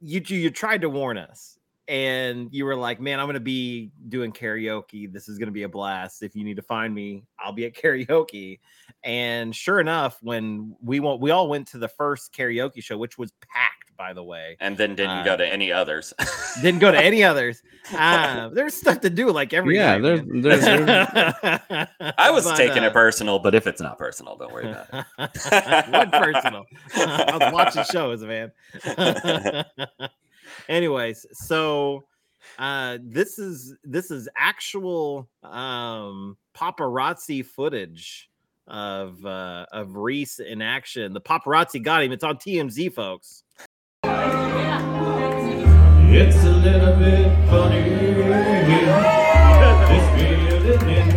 [0.00, 4.30] you you tried to warn us, and you were like, "Man, I'm gonna be doing
[4.30, 5.12] karaoke.
[5.12, 6.22] This is gonna be a blast.
[6.22, 8.60] If you need to find me, I'll be at karaoke."
[9.02, 13.18] And sure enough, when we went, we all went to the first karaoke show, which
[13.18, 13.69] was packed,
[14.00, 14.56] by the way.
[14.60, 16.14] And then didn't Uh, go to any others.
[16.62, 17.62] Didn't go to any others.
[17.94, 22.56] Uh, there's stuff to do like every yeah, night, there's, there's, there's I was But,
[22.56, 25.04] taking uh, it personal, but if it's not personal, don't worry about it.
[25.90, 26.64] what personal?
[26.96, 28.52] I was watching shows, man.
[30.68, 32.04] Anyways, so
[32.58, 38.30] uh this is this is actual um paparazzi footage
[38.66, 41.12] of uh of Reese in action.
[41.12, 42.12] The paparazzi got him.
[42.12, 43.42] It's on TMZ, folks.
[46.12, 47.82] It's a little bit funny.
[49.86, 51.09] This feeling inside.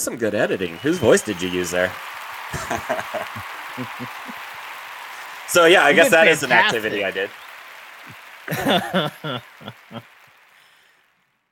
[0.00, 0.76] was some good editing.
[0.78, 1.92] Whose voice did you use there?
[5.46, 7.28] so yeah, I You guess that is an activity I did.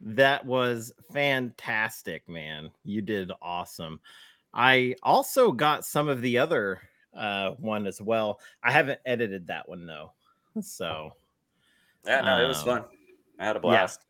[0.01, 2.71] that was fantastic, man.
[2.85, 4.01] You did awesome.
[4.55, 6.81] I also got some of the other
[7.15, 8.41] uh one as well.
[8.63, 10.13] I haven't edited that one though.
[10.63, 11.13] So
[12.07, 12.85] Yeah, no, it was Um, fun.
[13.39, 14.01] I had a blast.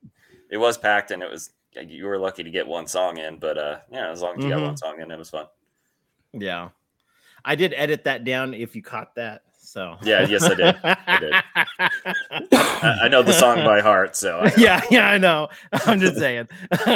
[0.48, 1.50] It was packed, and it was
[1.86, 4.50] you were lucky to get one song in, but uh, yeah, as long as you
[4.50, 4.66] got Mhm.
[4.66, 5.46] one song in, it was fun.
[6.32, 6.68] yeah.
[7.44, 9.42] I did edit that down if you caught that.
[9.60, 10.76] So Yeah, yes, I did.
[10.82, 11.34] I did.
[12.52, 15.48] I, I know the song by heart, so I, yeah, yeah, I know.
[15.86, 16.48] I'm just saying.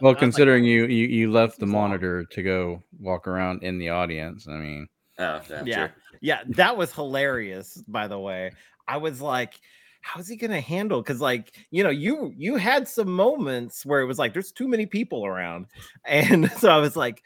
[0.00, 4.46] well, considering you, you you left the monitor to go walk around in the audience.
[4.48, 5.76] I mean, oh, yeah, Yeah.
[5.76, 5.94] sure.
[6.20, 7.82] yeah, that was hilarious.
[7.88, 8.52] By the way,
[8.88, 9.54] I was like,
[10.02, 14.06] "How's he gonna handle?" Because, like, you know, you you had some moments where it
[14.06, 15.66] was like, "There's too many people around,"
[16.04, 17.22] and so I was like,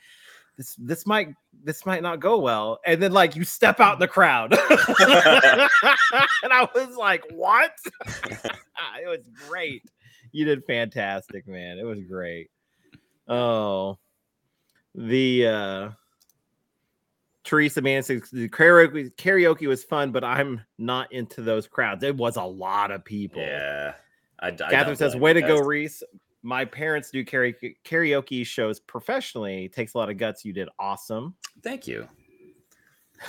[0.56, 1.28] "This this might
[1.64, 4.52] this might not go well." And then, like, you step out in the crowd,
[6.42, 7.72] and I was like, "What?"
[8.06, 9.82] it was great.
[10.32, 11.78] You did fantastic, man.
[11.78, 12.50] It was great.
[13.28, 13.98] Oh,
[14.94, 15.90] the uh
[17.46, 22.02] Teresa Man says the karaoke, karaoke was fun, but I'm not into those crowds.
[22.02, 23.40] It was a lot of people.
[23.40, 23.94] Yeah.
[24.40, 25.60] I, I Catherine says, "Way to go.
[25.60, 26.02] Reese."
[26.42, 29.64] My parents do karaoke, karaoke shows professionally.
[29.64, 30.44] It takes a lot of guts.
[30.44, 31.34] You did awesome.
[31.62, 32.06] Thank you.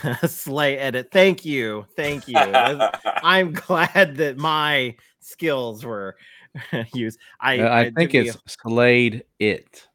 [0.27, 1.09] Slay edit.
[1.11, 1.85] Thank you.
[1.95, 2.37] Thank you.
[3.05, 6.17] I'm glad that my skills were
[6.93, 7.19] used.
[7.39, 9.87] I Uh, I, did think the- it's slayed It.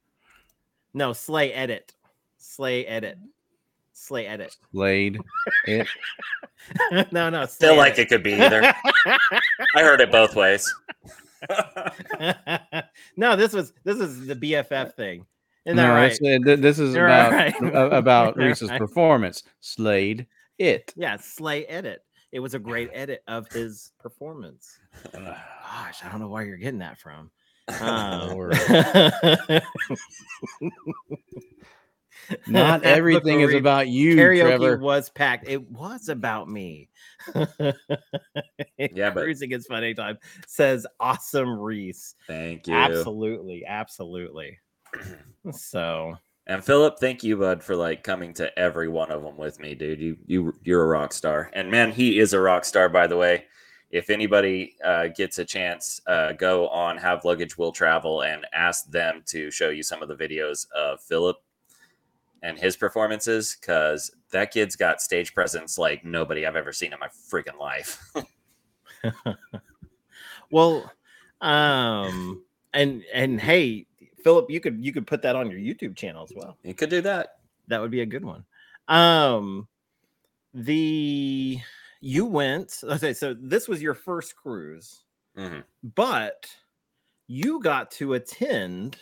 [0.94, 1.94] no slay edit.
[2.38, 3.18] Slay edit.
[4.02, 4.56] Slay edit.
[4.72, 5.20] Slade
[5.66, 5.86] It.
[7.12, 7.46] no, no.
[7.46, 8.62] Feel slay like it could be either.
[9.76, 10.72] I heard it both ways.
[13.16, 15.24] no, this was this is the BFF thing.
[15.64, 16.10] Isn't that no, right?
[16.10, 17.54] it's, uh, th- this is You're about right.
[17.62, 18.80] a- about You're Reese's right.
[18.80, 19.44] performance.
[19.60, 20.26] Slayed
[20.58, 20.92] it.
[20.96, 22.02] Yeah, Slay edit.
[22.32, 24.80] It was a great edit of his performance.
[25.12, 27.30] Gosh, I don't know where you're getting that from.
[27.80, 28.56] Um, Lord.
[32.46, 34.76] Not everything is about you, karaoke Trevor.
[34.78, 35.48] was packed.
[35.48, 36.88] It was about me.
[38.78, 40.18] Yeah, but- cruising is fun anytime.
[40.46, 42.14] Says awesome Reese.
[42.26, 42.74] Thank you.
[42.74, 44.58] Absolutely, absolutely.
[45.52, 46.14] So
[46.46, 49.74] And Philip, thank you, bud, for like coming to every one of them with me,
[49.74, 50.00] dude.
[50.00, 53.16] You you you're a rock star, and man, he is a rock star, by the
[53.16, 53.44] way.
[53.90, 58.88] If anybody uh, gets a chance, uh, go on Have Luggage Will Travel and ask
[58.90, 61.36] them to show you some of the videos of Philip
[62.42, 66.98] and his performances, because that kid's got stage presence like nobody I've ever seen in
[66.98, 68.12] my freaking life.
[70.50, 70.90] well,
[71.40, 72.42] um,
[72.74, 73.86] and and hey,
[74.22, 76.56] Philip, you could you could put that on your YouTube channel as well.
[76.62, 77.38] you could do that.
[77.68, 78.44] That would be a good one.
[78.88, 79.68] Um,
[80.54, 81.58] the
[82.00, 82.80] you went.
[82.82, 85.04] Okay, so this was your first cruise,
[85.36, 85.62] Mhm.
[85.94, 86.46] but
[87.28, 88.98] you got to attend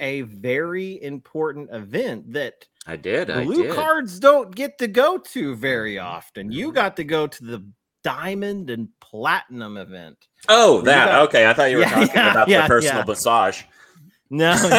[0.00, 3.30] a very important event that I did.
[3.30, 3.74] I blue did.
[3.74, 6.06] cards don't get to go to very mm-hmm.
[6.06, 6.52] often.
[6.52, 7.64] You got to go to the
[8.02, 10.18] diamond and platinum event.
[10.48, 11.06] Oh, You that.
[11.06, 13.62] got- okay, I thought you were Yeah, talking yeah, about yeah, the personal massage.
[14.30, 14.78] No, no.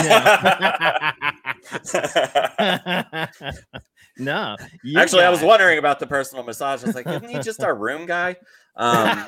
[4.18, 4.56] no.
[4.84, 6.84] you Actually, I was wondering about the personal massage.
[6.84, 8.36] I was like, isn't he just our room guy?
[8.76, 9.26] Um,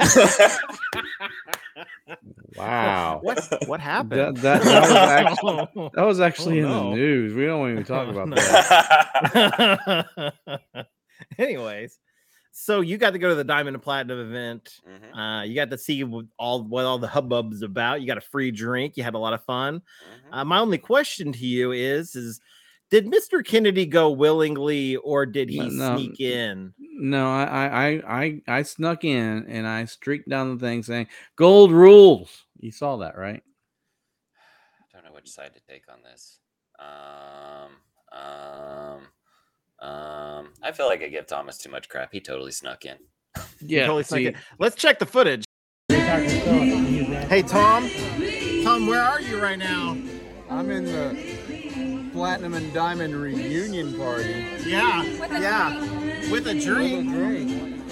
[2.56, 3.20] Wow.
[3.22, 4.38] What what happened?
[4.38, 6.92] That, that, that was actually, Oh, that was actually in no.
[6.92, 7.34] the news.
[7.34, 8.36] We don't even talk Oh, about no.
[10.46, 10.88] that.
[11.38, 12.00] Anyways,
[12.52, 14.80] so you got to go to the diamond and platinum event.
[14.88, 18.00] Mhm, Uh, you got to see what all what all the hubbub's is about.
[18.02, 18.96] You got a free drink.
[18.96, 19.82] You had a lot of fun.
[19.82, 20.38] mhm.
[20.38, 22.40] Uh, my only question to you is: is
[22.96, 23.46] did Mr.
[23.46, 25.98] Kennedy go willingly or did he No, no.
[25.98, 26.74] sneak in?
[26.78, 31.08] No, I, I, I, I, I snuck in and I streaked down the thing saying
[31.36, 33.44] "Gold rules." You saw that, right?
[34.80, 36.40] I don't know which side to take on this.
[36.80, 37.72] Um,
[38.14, 39.02] um,
[39.90, 42.14] um, I feel like I give Thomas too much crap.
[42.14, 42.96] He totally snuck in.
[43.60, 43.88] Yeah.
[43.88, 44.36] totally snuck see, in.
[44.58, 45.44] Let's check the footage.
[45.90, 47.90] Hey Tom,
[48.64, 49.98] Tom, where are you right now?
[50.50, 54.46] I'm in the platinum and diamond reunion party.
[54.66, 55.80] Yeah, yeah,
[56.32, 57.10] with a With a drink.
[57.10, 57.86] drink.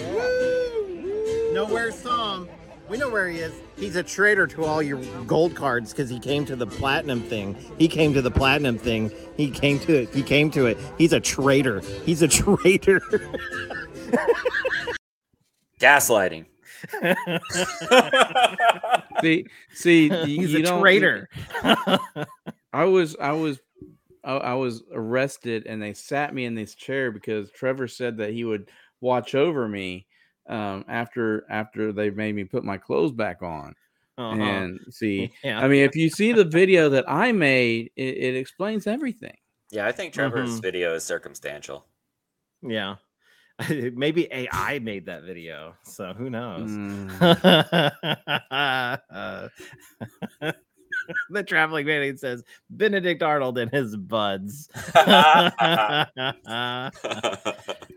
[1.54, 2.48] No, where's Tom?
[2.90, 3.54] We know where he is.
[3.76, 7.56] He's a traitor to all your gold cards because he came to the platinum thing.
[7.80, 9.12] He came to the platinum thing.
[9.38, 10.14] He came to it.
[10.14, 10.78] He came to it.
[10.98, 11.80] He's a traitor.
[12.06, 13.02] He's a traitor.
[15.80, 16.46] Gaslighting.
[19.22, 21.30] see, see, He's you a don't- traitor.
[22.74, 23.60] I was, I was,
[24.24, 28.32] I, I was arrested, and they sat me in this chair because Trevor said that
[28.32, 28.70] he would
[29.02, 30.08] watch over me
[30.50, 33.76] um, after after they made me put my clothes back on.
[34.18, 34.36] Uh-huh.
[34.42, 35.60] And see, yeah.
[35.60, 39.36] I mean, if you see the video that I made, it, it explains everything.
[39.72, 40.62] Yeah, I think Trevor's Mhm.
[40.62, 41.86] video is circumstantial.
[42.62, 42.96] yeah.
[43.70, 45.76] Maybe AI made that video.
[45.84, 46.70] So who knows?
[46.70, 47.92] Mm.
[51.30, 54.70] the traveling man says Benedict Arnold and his buds.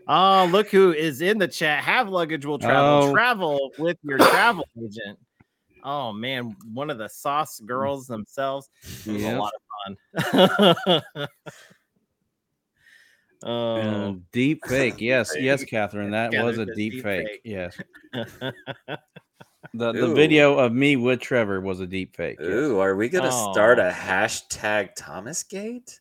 [0.07, 1.83] oh, look who is in the chat.
[1.83, 3.09] Have luggage will travel.
[3.09, 3.11] Oh.
[3.11, 5.17] Travel with your travel agent.
[5.83, 8.69] Oh man, one of the sauce girls themselves.
[9.05, 9.37] It was Yep.
[9.37, 11.27] a lot of fun.
[13.43, 14.99] Oh, deep fake.
[14.99, 16.11] Yes, yes, Catherine.
[16.11, 17.27] That was a deep, deep fake.
[17.27, 17.41] fake.
[17.43, 17.77] Yes.
[19.73, 20.15] The the Ooh.
[20.15, 22.37] video of me with Trevor was a deep fake.
[22.39, 22.49] yes.
[22.49, 23.87] Ooh, are we gonna start Oh.
[23.87, 25.99] a hashtag Thomas Gate?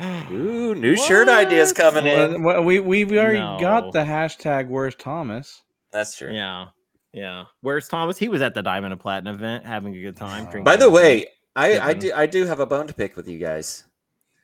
[0.00, 1.76] Ooh, new shirt ideas What?
[1.94, 2.42] coming in.
[2.44, 3.58] well, we we we already No.
[3.60, 5.62] got the hashtag Where's Thomas.
[5.90, 6.32] That's true.
[6.32, 6.66] yeah,
[7.12, 7.44] yeah.
[7.60, 8.18] Where's Thomas?
[8.18, 10.48] He was at the Diamond and Platinum event having a good time.
[10.54, 10.62] Oh.
[10.62, 11.26] By the some- way,
[11.56, 12.00] I, I Sipping.
[12.00, 13.84] do I do have a bone to pick with you guys.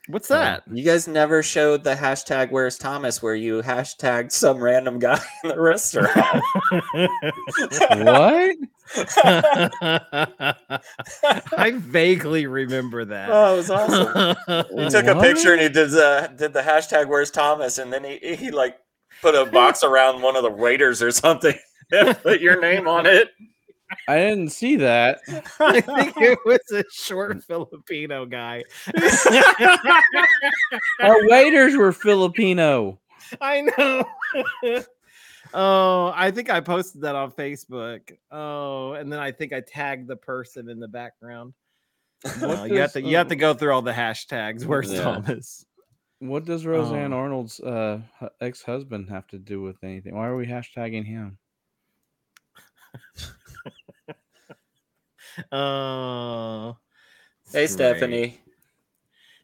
[0.09, 0.62] What's that?
[0.70, 5.50] You guys never showed the hashtag Where's Thomas where you hashtagged some random guy in
[5.50, 6.42] the restaurant.
[8.05, 8.57] what?
[11.57, 13.28] I vaguely remember that.
[13.30, 14.36] oh, it was awesome.
[14.76, 18.05] He took a picture and he did the did the hashtag Where's Thomas and then
[18.05, 18.76] he he like
[19.22, 21.55] put a box around one of the waiters or something
[21.92, 23.28] and put your name on it.
[24.09, 25.20] I didn't see that.
[25.61, 28.64] I think it was a short Filipino guy.
[31.01, 32.99] Our waiters were Filipino.
[33.40, 34.05] I know.
[35.55, 38.11] Oh, I think I posted that on Facebook.
[38.30, 41.53] Oh, and then I think I tagged the person in the background.
[42.40, 44.64] No, you have to you have um, to go through all the hashtags.
[44.64, 45.03] Where's Yeah.
[45.03, 45.66] Thomas?
[46.20, 47.18] What does Roseanne Oh.
[47.18, 48.01] Arnold's uh,
[48.40, 50.14] ex-husband have to do with anything?
[50.14, 51.36] Why are we hashtagging him?
[55.52, 56.76] Oh,
[57.52, 57.66] Hey.
[57.66, 58.38] Stephanie.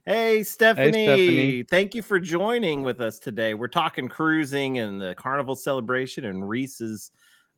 [0.07, 1.05] Hey Stephanie.
[1.05, 1.62] Stephanie.
[1.64, 3.53] Thank you for joining with us today.
[3.53, 7.11] We're talking cruising and the carnival celebration and Reese's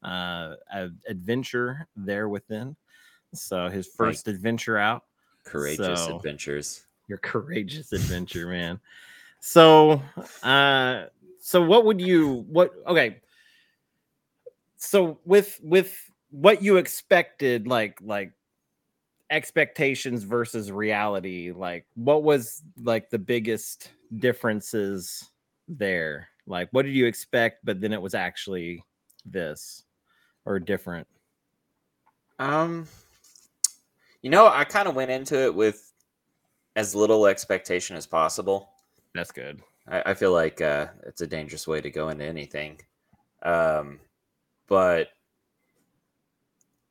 [0.02, 0.54] uh,
[1.06, 2.74] adventure there within.
[3.34, 5.04] So his first adventure out.
[5.44, 6.86] Courageous So- adventures.
[7.06, 8.80] Your courageous adventure, man.
[9.40, 10.02] So,
[10.42, 11.04] uh,
[11.40, 12.72] so what would you what?
[12.86, 13.20] Okay.
[14.76, 18.32] So with with what you expected, like like
[19.30, 25.30] expectations versus reality, like what was like the biggest differences
[25.68, 26.28] there?
[26.46, 28.84] Like, what did you expect, but then it was actually
[29.24, 29.84] this
[30.44, 31.06] or different?
[32.38, 32.88] Um,
[34.22, 35.92] you know, I kind of went into it with
[36.76, 38.70] as little expectation as possible.
[39.14, 39.60] That's good.
[39.86, 42.80] I, I feel like uh, it's a dangerous way to go into anything.
[43.42, 44.00] Um,
[44.66, 45.08] but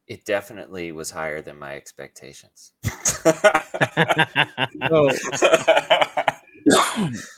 [0.10, 2.74] it definitely was higher than my expectations.
[4.88, 5.10] So,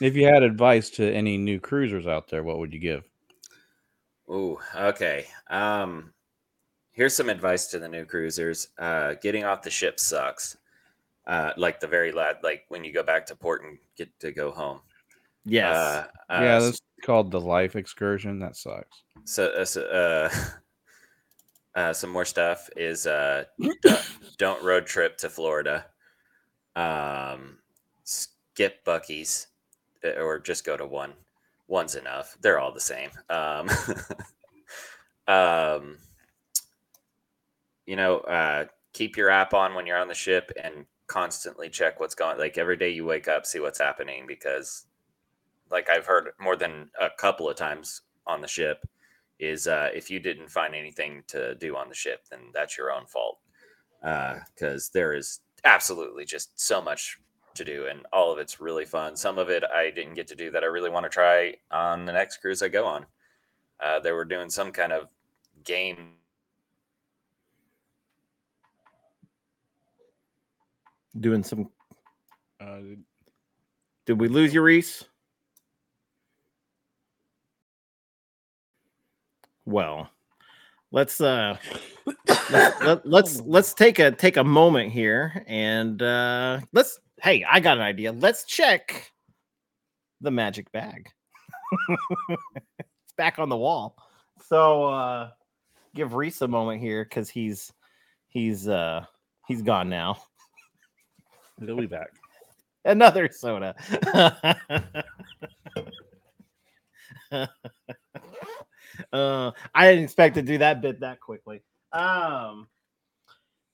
[0.00, 3.04] if you had advice to any new cruisers out there, what would you give?
[4.30, 5.26] Ooh, okay.
[5.48, 6.12] Um,
[6.92, 8.68] here's some advice to the new cruisers.
[8.78, 10.56] Uh, getting off the ship sucks.
[11.26, 14.32] Uh, like the very last, like when you go back to port and get to
[14.32, 14.80] go home.
[15.44, 15.76] yes.
[15.76, 18.38] Uh, uh, yeah, s- that's called the life excursion.
[18.40, 19.02] That sucks.
[19.24, 20.28] so, uh, so
[21.74, 23.44] uh, some more stuff is uh,
[24.38, 25.86] don't, road trip to Florida.
[26.76, 27.58] Um,
[28.04, 29.48] skip Buc-ee's,
[30.04, 31.14] uh, or just go to one.
[31.68, 32.36] One's enough.
[32.42, 33.10] They're all the same.
[33.30, 33.70] Um,
[35.28, 35.98] um,
[37.86, 42.00] you know, uh, keep your app on when you're on the ship and constantly check
[42.00, 42.38] what's going.
[42.38, 44.84] Like every day you wake up, see what's happening because,
[45.70, 48.86] like I've heard more than a couple of times on the ship,
[49.42, 52.92] is uh, if you didn't find anything to do on the ship, then that's your
[52.92, 53.38] own fault.
[54.00, 57.18] Because there is absolutely just so much
[57.54, 59.16] to do, and all of it's really fun.
[59.16, 62.06] Some of it I didn't get to do that I really want to try on
[62.06, 63.04] the next cruise I go on.
[63.80, 65.08] Uh, they were doing some kind of
[65.64, 66.12] game.
[71.18, 71.68] Doing some.
[72.60, 72.78] Uh,
[74.06, 75.04] Did we lose you, Reese?
[79.72, 80.10] Well,
[80.90, 81.56] let's uh
[82.28, 87.58] let's, let, let's let's take a take a moment here and uh let's hey, I
[87.58, 88.12] got an idea.
[88.12, 89.10] Let's check
[90.20, 91.08] the magic bag.
[92.28, 93.96] it's back on the wall.
[94.46, 95.30] So uh
[95.94, 97.72] give Reese a moment here cuz he's
[98.28, 99.06] he's uh
[99.48, 100.18] he's gone now.
[101.58, 102.10] he'll be back.
[102.84, 103.74] Another soda.
[109.12, 111.62] uh, I didn't expect to do that bit that quickly.
[111.92, 112.68] Um,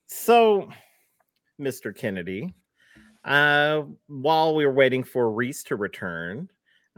[0.07, 0.69] so,
[1.59, 1.95] Mr.
[1.95, 2.53] Kennedy,
[3.23, 6.49] uh, while we were waiting for Reese to return,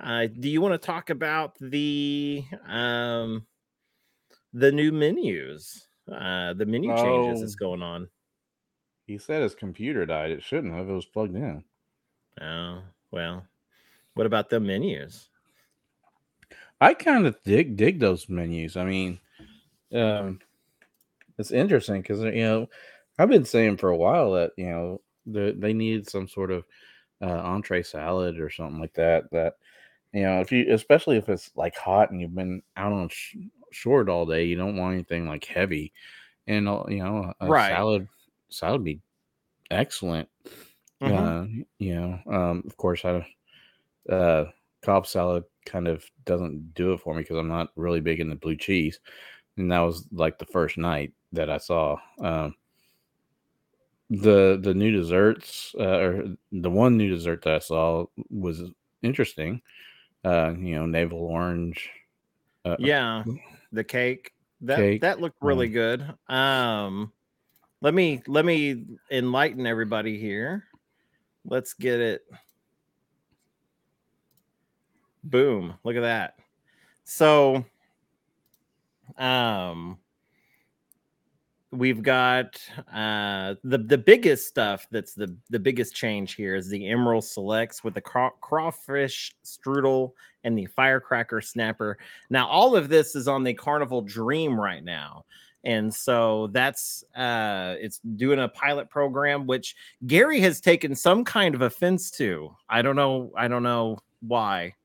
[0.02, 3.46] uh, do you want to talk about the um
[4.54, 7.66] the new menus, uh, the menu changes that's Oh.
[7.66, 8.10] going on?
[9.08, 10.32] He said his computer died.
[10.32, 10.90] It shouldn't have.
[10.90, 11.64] It was plugged in.
[12.40, 13.46] Oh, well,
[14.14, 15.30] what about the menus?
[16.82, 18.78] I kind of dig dig those menus.
[18.78, 19.22] I mean,
[19.94, 20.40] um,
[21.38, 22.68] it's interesting because you know
[23.20, 26.66] I've been saying for a while that you know the, they need some sort of
[27.22, 29.32] uh, entree salad or something like that.
[29.32, 29.56] That
[30.14, 33.38] you know if you especially if it's like hot and you've been out on sh-
[33.72, 35.94] short all day, you don't want anything like heavy,
[36.48, 37.58] and uh, you know a Right.
[37.58, 38.08] salad
[38.50, 39.02] salad would be
[39.72, 40.30] excellent.
[41.02, 41.32] Mhm.
[41.32, 41.46] Uh,
[41.80, 43.28] you know, um, of course, I
[44.10, 44.46] uh,
[44.82, 48.36] Cobb salad kind of doesn't do it for me because I'm not really big into
[48.36, 49.00] blue cheese,
[49.58, 52.56] and that was like the first night that I saw um,
[54.10, 58.64] the the new desserts uh, or the one new dessert that I saw was
[59.02, 59.62] interesting.
[60.24, 61.90] Uh, you know, navel orange.
[62.64, 63.24] Uh, yeah
[63.72, 64.32] the cake
[64.62, 67.12] that Cake, that looked really good um
[67.82, 70.66] let me let me enlighten everybody here
[71.46, 72.22] let's get it
[75.24, 75.76] boom.
[75.84, 76.36] Look at that.
[77.04, 77.66] So
[79.18, 79.98] um
[81.72, 82.62] we've got
[82.94, 87.84] uh the the biggest stuff that's the the biggest change here is the emerald selects
[87.84, 90.12] with the craw- crawfish strudel
[90.44, 91.98] and the firecracker snapper.
[92.30, 95.26] Now all of this is on the carnival dream right now.
[95.64, 99.76] And so that's uh it's doing a pilot program which
[100.08, 102.56] gary has taken some kind of offense to.
[102.70, 104.76] I don't know i don't know why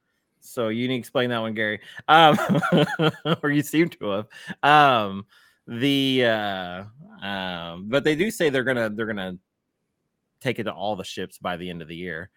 [0.46, 2.38] so you need to explain that one gary um
[3.42, 4.26] or you seem to have
[4.62, 5.26] um
[5.66, 6.84] the uh
[7.24, 9.36] um but they do say they're gonna they're gonna
[10.40, 12.30] take it to all the ships by the end of the year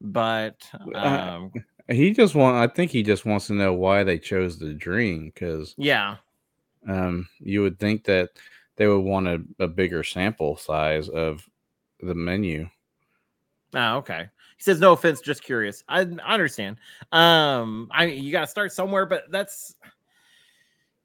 [0.00, 0.56] but
[0.94, 1.52] Uh, um
[1.90, 2.56] He just want.
[2.56, 6.18] I think he just wants to know why they chose the dream because yeah
[6.88, 8.30] um, you would think that
[8.76, 11.48] they would want a, a bigger sample size of
[12.00, 12.68] the menu.
[13.74, 14.28] oh okay
[14.60, 16.76] he says no offense just curious i, I understand
[17.12, 19.74] um i you gotta start somewhere but that's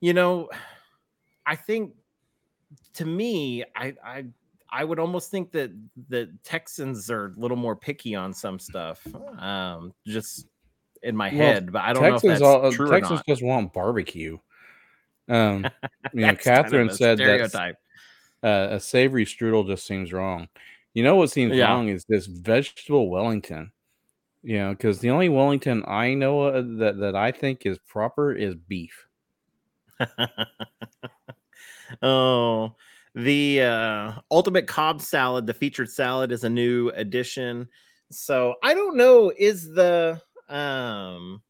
[0.02, 0.50] you know
[1.46, 1.94] i think
[2.96, 4.26] to me i i
[4.68, 5.72] I would almost think that
[6.10, 9.08] the Texans are a little more picky on some stuff.
[9.40, 10.48] Um, just
[11.02, 13.20] in my Well, head, but I don't Texans, know if that's all, uh, true Texans
[13.20, 13.26] or not.
[13.26, 14.38] just want barbecue.
[15.30, 15.66] Um,
[16.14, 17.78] you know, That's kind of Catherine said that stereotype.
[18.44, 20.50] uh, a savory strudel just seems wrong.
[20.96, 21.68] You know what seems Yeah.
[21.68, 23.72] wrong is this vegetable Wellington.
[24.42, 28.56] You know, because the only Wellington I know that that I think is proper is
[28.56, 29.08] beef.
[32.02, 32.76] oh,
[33.14, 37.68] the uh, ultimate Cobb salad, the featured salad, is a new addition.
[38.12, 39.32] So I don't know.
[39.38, 41.42] Is the um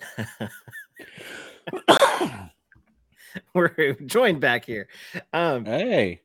[3.54, 4.88] we're joined back here.
[5.32, 6.22] Um Hey,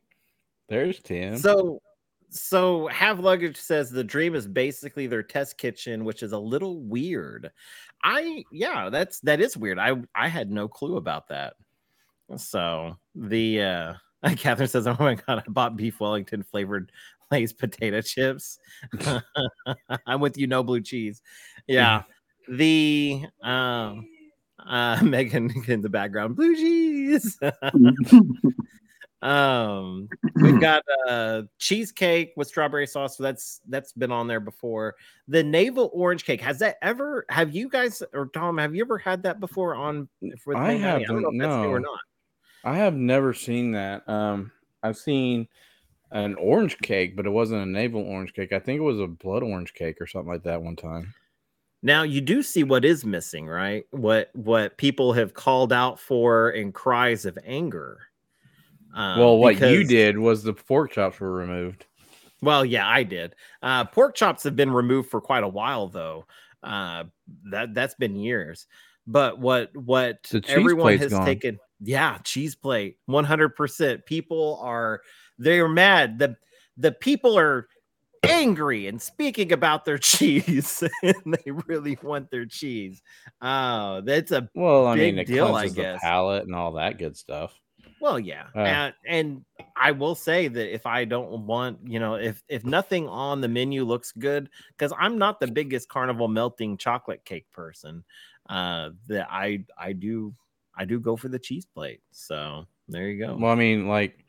[0.74, 1.38] there's Tim.
[1.38, 1.82] so
[2.30, 6.82] so have luggage says the dream is basically their test kitchen which is a little
[6.82, 7.52] weird.
[8.04, 9.78] I yeah that's that is weird.
[9.78, 11.54] I i had no clue about that.
[12.38, 13.94] So the uh
[14.38, 16.92] catherine says oh my god i bought beef wellington flavored
[17.32, 18.58] lay's potato chips.
[20.08, 21.22] I'm with you no blue cheese.
[21.68, 22.04] Yeah
[22.50, 24.08] the um
[24.66, 27.38] uh megan in the background blue cheese
[29.24, 30.08] um
[30.42, 34.96] we've got uh cheesecake with strawberry sauce so that's that's been on there before
[35.28, 38.98] the navel orange cake has that ever have you guys or tom have you ever
[38.98, 40.08] had that before on
[40.56, 41.08] I Main Dining?
[41.08, 41.90] don't know haven't, if that's new or no.
[41.90, 42.00] not
[42.66, 44.08] I have never seen that.
[44.08, 44.52] Um,
[44.84, 45.48] I've seen
[46.12, 48.54] an orange cake, but it wasn't a navel orange cake.
[48.54, 51.14] I think it was a blood orange cake or something like that one time.
[51.82, 56.52] now you do see what is missing right what what people have called out for
[56.52, 58.00] in cries of anger
[58.94, 61.86] um, well, what you did was the pork chops were removed.
[62.42, 63.36] Well, yeah, I did.
[63.62, 66.26] Uh, pork chops have been removed for quite a while, though.
[66.62, 67.06] Uh,
[67.46, 68.68] that that's been years.
[69.08, 71.26] But what what everyone has gone.
[71.26, 74.06] taken, yeah, cheese plate, one hundred percent.
[74.06, 75.02] People are
[75.38, 76.20] they're mad.
[76.20, 76.38] the
[76.78, 77.68] The people are
[78.24, 81.16] angry and speaking about their cheese, and
[81.46, 83.02] they really want their cheese.
[83.42, 86.02] Oh, that's a Well, I mean, it deal, I cleanses the guess.
[86.02, 87.54] palate and all that good stuff.
[88.04, 88.60] Well, yeah, Uh.
[88.60, 89.46] and, and
[89.78, 93.48] I will say that if I don't want, you know, if if nothing on the
[93.48, 98.04] menu looks good, because I'm not the biggest carnival melting chocolate cake person,
[98.50, 100.36] uh, that I I do
[100.76, 102.02] I do go for the cheese plate.
[102.12, 103.38] So there you go.
[103.40, 104.26] Well, I mean, like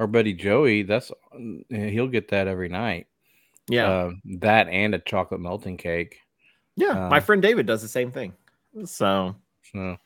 [0.00, 1.12] our buddy Joey, that's
[1.68, 3.06] he'll get that every night.
[3.68, 4.10] yeah, Uh,
[4.40, 6.18] that and a chocolate melting cake.
[6.74, 7.08] yeah.
[7.08, 8.32] My uh, friend David does the same thing.
[8.84, 9.36] So
[9.72, 9.96] So,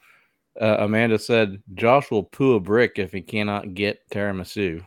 [0.60, 4.84] uh, Amanda said Josh will poo a brick if he cannot get tiramisu.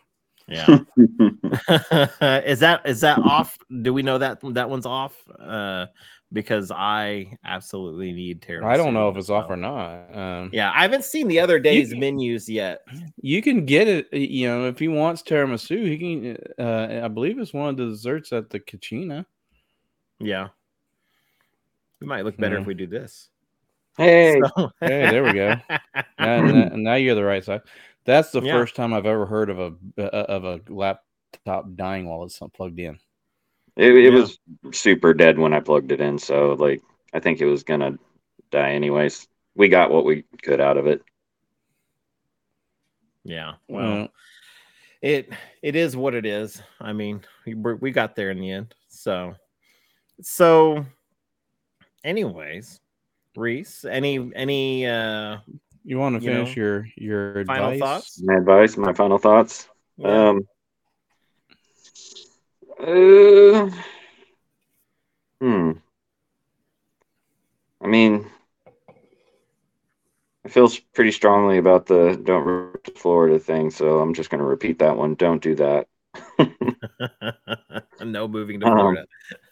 [0.47, 0.65] yeah,
[2.45, 3.57] is that is that off?
[3.82, 5.15] Do we know that that one's off?
[5.39, 5.86] Uh,
[6.32, 8.63] because I absolutely need tiramisu.
[8.65, 10.15] I don't know if it's off so- or not.
[10.15, 12.82] Um, Yeah, I haven't seen the other day's can- menus yet.
[13.22, 14.13] You can get it.
[14.13, 16.38] You know, if he wants tiramisu, he can.
[16.59, 19.26] Uh, I believe it's one of the desserts at the Cucina.
[20.20, 20.49] Yeah.
[21.99, 22.61] We might look better Yeah.
[22.61, 23.30] if we do this.
[24.00, 25.56] Hey, So- Hey, there we go.
[26.20, 27.62] Now, now- now you're the right side.
[28.06, 28.54] That's the Yeah.
[28.54, 32.80] first time I've ever heard of a uh, of a laptop dying while it's plugged
[32.80, 32.97] in.
[33.76, 34.20] it, it Yeah.
[34.20, 34.39] was
[34.72, 36.82] super dead when I plugged it in, so like
[37.14, 37.97] I think it was gonna
[38.52, 39.28] die anyways.
[39.56, 41.02] We got what we could out of it.
[43.24, 43.54] yeah.
[43.68, 44.08] Well, Well,
[45.02, 45.30] it
[45.62, 46.62] it is what it is.
[46.80, 48.74] I mean, we we got there in the end.
[48.88, 49.36] So
[50.22, 50.86] so
[52.04, 52.80] anyways,
[53.36, 55.38] Reese, any any uh
[55.84, 57.80] you want to you know, finish your your final advice?
[57.80, 58.22] thoughts?
[58.24, 59.68] My advice, my final thoughts.
[59.98, 60.30] Yeah.
[60.30, 60.48] Um.
[62.80, 63.70] Uh,
[65.42, 65.72] hmm.
[67.82, 68.26] I mean,
[68.88, 68.92] I
[70.46, 74.40] I feel pretty strongly about the don't rip the Florida thing, so I'm just going
[74.40, 75.16] to repeat that one.
[75.16, 75.88] Don't do that.
[78.06, 78.98] no moving to Um,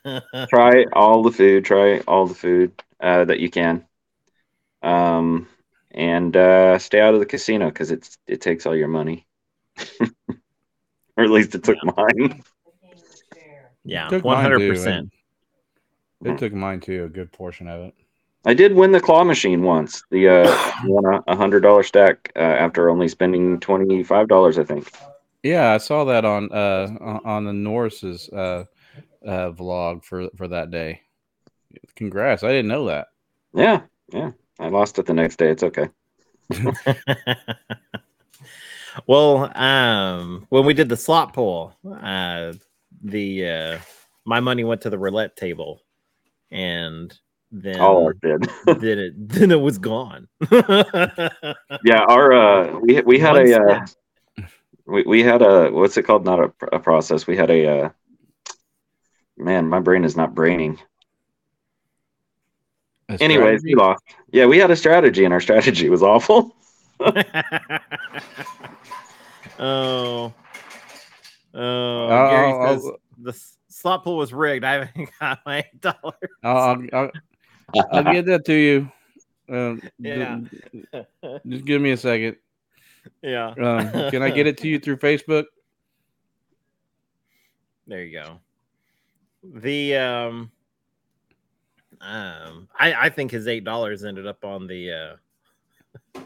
[0.06, 0.22] Florida.
[0.50, 1.66] try all the food.
[1.66, 3.86] Try all the food uh, that you can,
[4.82, 5.48] um,
[5.92, 9.26] and uh, stay out of the casino because it's it takes all your money,
[11.18, 12.44] or at least it took mine.
[13.84, 15.10] yeah, Took one mine hundred percent.
[16.26, 17.94] and It took mine too, a good portion of it.
[18.46, 20.04] I did win the claw machine once.
[20.10, 24.58] The uh, won a- a hundred dollar stack uh, after only spending twenty five dollars,
[24.58, 24.92] I think.
[25.44, 28.66] Yeah, I saw that on uh on- on the Norris's uh
[29.26, 31.02] uh vlog for for that day.
[31.96, 32.44] Congrats!
[32.44, 33.08] I didn't know that.
[33.54, 34.32] Yeah, yeah.
[34.60, 35.50] I lost it the next day.
[35.50, 35.90] It's okay.
[39.08, 42.54] well, um, when we did the slot pull, uh,
[43.04, 43.78] the uh,
[44.26, 45.82] my money went to the roulette table,
[46.52, 47.18] and
[47.52, 48.50] then All ours did.
[48.66, 50.28] then it then it was gone.
[50.52, 53.86] yeah, our uh, we we had One a uh,
[54.86, 56.26] we we had a what's it called?
[56.26, 57.28] Not a, a process.
[57.28, 57.90] We had a uh,
[59.38, 59.68] man.
[59.68, 60.80] My brain is not braining.
[63.10, 64.04] A Anyways, we lost.
[64.32, 66.56] Yeah, we had a strategy, and our strategy was awful.
[69.60, 70.34] oh,
[71.54, 73.34] oh, I'll- Gary I'll- the
[73.70, 74.64] slot pool was rigged.
[74.64, 76.14] I haven't got my eight dollars.
[76.44, 77.12] I'll, I'll, I'll,
[77.92, 78.92] I'll get that to you.
[79.50, 80.40] Um, Yeah.
[81.48, 82.36] just give me a second.
[83.22, 83.48] yeah.
[83.50, 85.46] Um, can I get it to you through Facebook?
[87.88, 88.40] There you go.
[89.44, 90.52] The um
[92.02, 94.92] um I I think his eight dollars ended up on the
[96.16, 96.22] uh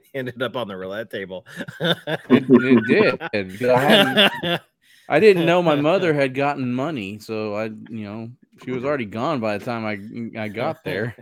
[0.14, 1.46] ended up on the roulette table.
[1.80, 3.70] It, it did.
[3.70, 4.60] I,
[5.08, 8.30] I didn't know my mother had gotten money, so I, you know,
[8.64, 11.16] she was already gone by the time I I got there.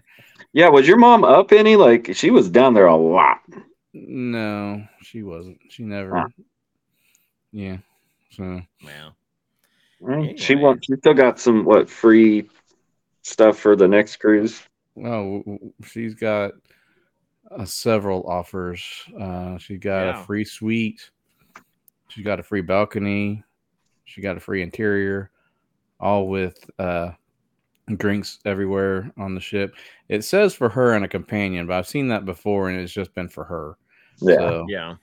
[0.53, 1.77] Yeah, was your mom up any?
[1.77, 3.41] Like she was down there a lot.
[3.93, 5.59] No, she wasn't.
[5.69, 6.17] She never.
[6.17, 6.29] Huh.
[7.53, 7.79] Yeah.
[8.31, 9.15] So Wow.
[10.01, 10.87] Well, She wants.
[10.87, 12.49] She still got some what free
[13.31, 14.63] stuff for the next cruise.
[14.95, 16.53] well, w- w- she's got
[17.51, 18.83] uh, several offers.
[19.19, 20.21] Uh, she got Yeah.
[20.21, 21.11] a free suite.
[22.09, 23.43] She got a free balcony.
[24.05, 25.31] She got a free interior,
[26.01, 27.13] all with uh,
[27.97, 29.75] drinks everywhere on the ship.
[30.09, 33.15] It says for her and a companion, but I've seen that before, and it's just
[33.15, 33.77] been for her.
[34.21, 34.95] Yeah, So, Yeah.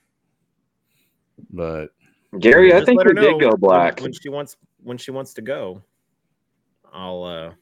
[1.50, 1.86] but
[2.38, 4.00] Gary, I think let you her did go black.
[4.00, 5.82] when she wants when she wants to go.
[6.92, 7.52] I'll uh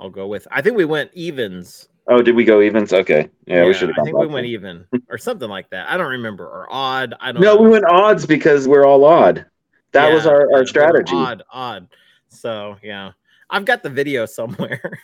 [0.00, 1.88] I'll go with I think we went evens.
[2.08, 2.92] Oh, did we go evens?
[2.92, 3.98] Okay, yeah, we should have.
[4.00, 5.88] I think we went even or something like that.
[5.88, 7.14] I don't remember or odd.
[7.20, 7.62] I don't No, know.
[7.62, 9.44] we went odds because we're all odd.
[9.92, 11.14] That was our, our strategy.
[11.14, 11.88] Odd, odd.
[12.28, 13.12] So yeah,
[13.50, 14.98] I've got the video somewhere.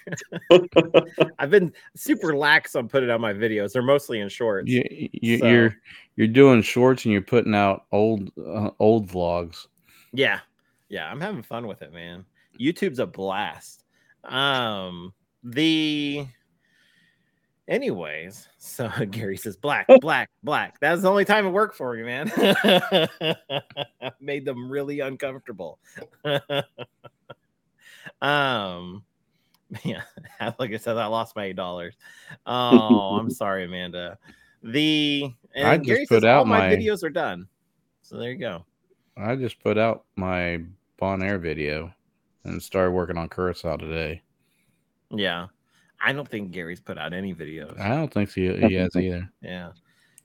[1.38, 3.72] I've been super lax on putting out my videos.
[3.72, 4.70] They're mostly in shorts.
[4.70, 5.76] you, you, So- you're
[6.16, 9.66] you're doing shorts and you're putting out old uh, old vlogs.
[10.12, 10.40] Yeah,
[10.88, 12.24] yeah, I'm having fun with it, man.
[12.58, 13.84] YouTube's a blast.
[14.26, 15.12] Um,
[15.42, 16.26] the
[17.68, 20.78] anyways, so Gary says black, black, black.
[20.80, 22.30] That's the only time it worked for me, man.
[24.20, 25.78] Made them really uncomfortable.
[28.20, 29.04] um,
[29.84, 30.02] yeah,
[30.58, 31.96] like I said, I lost my eight dollars.
[32.46, 34.18] Oh, I'm sorry, Amanda.
[34.62, 37.46] The and I just Gary put says out my my- videos are done.
[38.02, 38.64] So there you go.
[39.16, 40.62] I just put out my
[41.00, 41.92] Bonaire video
[42.46, 44.22] and started working on Curacao today.
[45.10, 45.46] Yeah.
[46.00, 47.78] I don't think Gary's put out any videos.
[47.80, 49.30] I don't think he, he has either.
[49.40, 49.72] Yeah.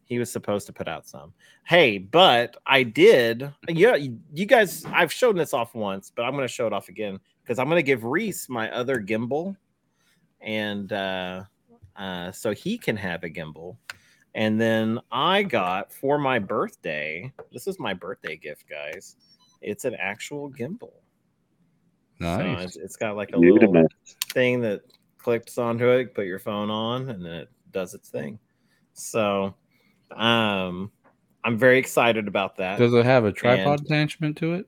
[0.04, 1.34] He was supposed to put out some.
[1.64, 3.50] Hey, but I did.
[3.70, 6.90] Yeah, you, guys, I've shown this off once, but I'm going to show it off
[6.90, 9.56] again because I'm going to give Reese my other gimbal.
[10.42, 11.44] And uh,
[11.96, 13.78] uh, so he can have a gimbal.
[14.36, 19.16] And then I got for my birthday, this is my birthday gift, guys.
[19.62, 20.92] It's an actual gimbal.
[22.22, 23.88] So it's, it's got like a little Beautiful.
[24.34, 24.82] thing that
[25.18, 28.40] clicks onto it, put your phone on, and then it does its thing.
[28.94, 29.56] So,
[30.16, 30.92] um,
[31.44, 32.78] I'm very excited about that.
[32.78, 34.68] Does it have a tripod And- attachment to it?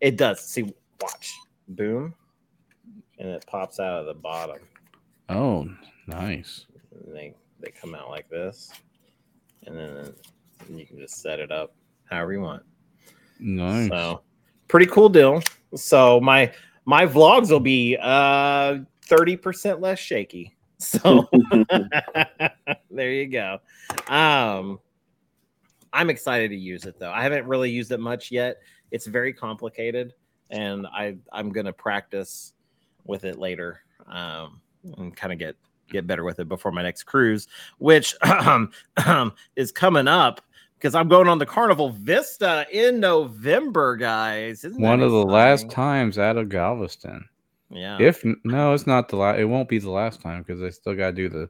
[0.00, 0.40] It does.
[0.40, 1.34] See, watch,
[1.68, 2.14] boom,
[3.18, 4.58] and it pops out of the bottom.
[5.28, 5.68] Oh,
[6.06, 6.66] nice.
[6.92, 8.70] And they they come out like this,
[9.66, 10.14] and then
[10.68, 11.74] you can just set it up
[12.04, 12.62] however you want.
[13.40, 13.88] Nice.
[13.88, 14.22] So,
[14.68, 15.42] pretty cool deal.
[15.74, 16.52] So my
[16.84, 18.78] my vlogs will be uh
[19.08, 20.50] 30% less shaky.
[20.78, 21.30] So
[22.90, 23.58] there you go.
[24.08, 24.80] Um
[25.92, 27.12] I'm excited to use it though.
[27.12, 28.58] I haven't really used it much yet.
[28.90, 30.12] It's very complicated
[30.50, 32.52] and I I'm going to practice
[33.04, 34.60] with it later um
[34.98, 35.56] and kind of get
[35.90, 37.46] get better with it before my next cruise,
[37.78, 38.14] which
[39.56, 40.42] is coming up
[40.74, 44.64] because I'm going on the Carnival Vista in November, guys.
[44.64, 47.24] Isn't One of the last times out of Galveston.
[47.70, 47.98] Yeah.
[48.00, 49.38] If no, it's not the last.
[49.38, 51.48] It won't be the last time because they still got to do the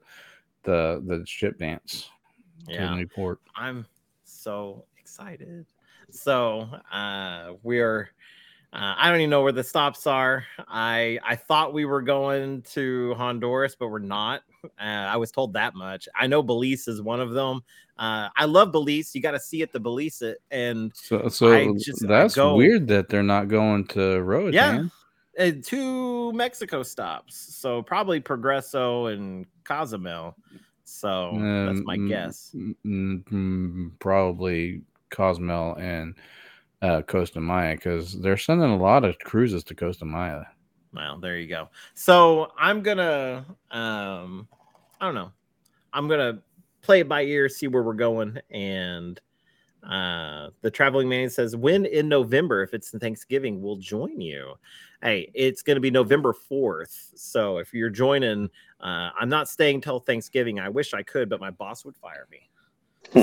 [0.63, 2.09] the the ship dance
[2.69, 2.95] to yeah.
[2.95, 3.41] Newport.
[3.57, 3.87] I'm
[4.25, 5.67] so excited.
[6.11, 8.11] So uh we're
[8.73, 10.45] uh, I don't even know where the stops are.
[10.67, 14.43] I I thought we were going to Honduras, but we're not.
[14.79, 16.09] Uh, I was told that much.
[16.19, 17.61] I know Belize is one of them.
[17.99, 19.15] Uh, I love Belize.
[19.15, 23.09] You got to see it to Belize it, and So so just- that's weird that
[23.09, 24.53] they're not going to Roatan.
[24.55, 27.37] yeah, uh, two Mexico stops.
[27.37, 30.37] So probably Progreso and Cozumel.
[30.85, 31.33] So
[31.67, 32.51] that's my Um, guess.
[32.55, 36.15] mm, mm, mm, probably Cozumel and
[36.83, 40.43] uh, Costa Maya because they're sending a lot of cruises to Costa Maya.
[40.95, 41.69] Well, there you go.
[41.95, 44.47] So I'm gonna um
[45.01, 45.33] I don't know.
[45.93, 46.41] I'm gonna
[46.83, 48.39] play it by ear, see where we're going.
[48.51, 49.21] And
[49.83, 54.55] uh the traveling man says, when in November, if it's Thanksgiving, we'll join you.
[55.03, 57.11] Hey, it's gonna be November 4th.
[57.17, 58.49] So if you're joining,
[58.81, 60.61] uh I'm not staying till Thanksgiving.
[60.61, 62.49] I wish I could, but my boss would fire me.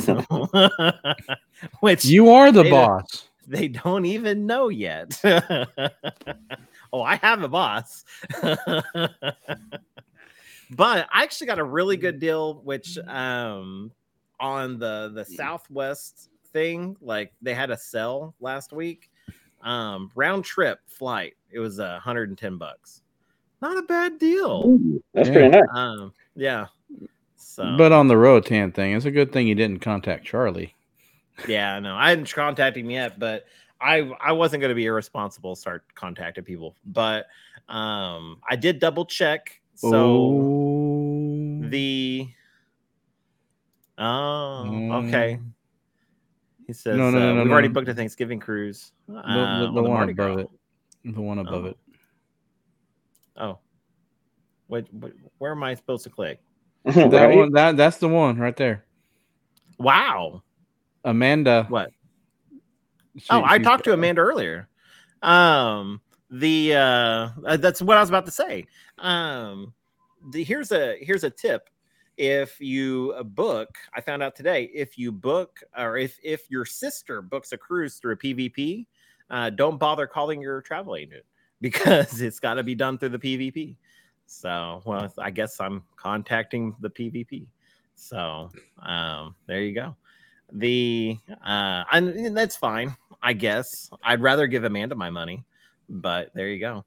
[0.02, 0.22] So
[1.80, 3.30] which You are the They boss.
[3.48, 5.20] they don't even know yet.
[6.94, 8.04] oh, I have a boss.
[10.72, 13.92] but I actually got a really good deal, which um
[14.40, 19.10] on the the Southwest thing, like they had a sell last week.
[19.62, 23.02] Um, round trip flight, it was a hundred and ten bucks.
[23.62, 24.64] Not a bad deal.
[24.66, 25.34] Ooh, that's Yeah.
[25.34, 25.64] pretty nice.
[25.74, 26.66] Um, yeah.
[27.36, 30.76] So But on the Roatan thing, it's a good thing you didn't contact Charlie.
[31.48, 33.46] Yeah, no, I hadn't contacted him yet, but
[33.82, 35.56] I I wasn't going to be irresponsible.
[35.56, 37.26] Start contacting people, but
[37.68, 39.60] um, I did double check.
[39.76, 42.28] So oh, the
[43.98, 45.40] oh okay,
[46.68, 48.92] he says No, no, no, uh, no, we've already booked a Thanksgiving cruise.
[49.08, 50.50] the, uh, the, on the one above it,
[51.06, 51.68] the one above Oh.
[51.68, 51.78] it.
[53.38, 53.60] Oh,
[54.68, 56.40] wait, wait, where am I supposed to click?
[56.84, 58.86] That one, that that's the one right there.
[59.80, 60.44] Wow,
[61.04, 61.66] Amanda.
[61.70, 61.92] what?
[63.18, 64.68] She- oh, I talked to Amanda earlier.
[65.22, 68.66] Um, the uh, uh, that's what I was about to say.
[68.98, 69.74] Um,
[70.32, 71.70] the here's a here's a tip.
[72.18, 76.66] If you uh, book, I found out today, if you book or if if your
[76.66, 78.86] sister books a cruise through a PVP,
[79.30, 81.24] uh, don't bother calling your travel agent
[81.62, 83.76] because it's got to be done through the PVP.
[84.26, 87.48] So, well, I guess I'm contacting the PVP.
[87.96, 88.50] So,
[88.82, 89.96] um, there you go.
[90.52, 92.96] The uh, and that's fine.
[93.22, 95.46] I guess I'd rather give Amanda my money,
[95.90, 96.86] but there you go.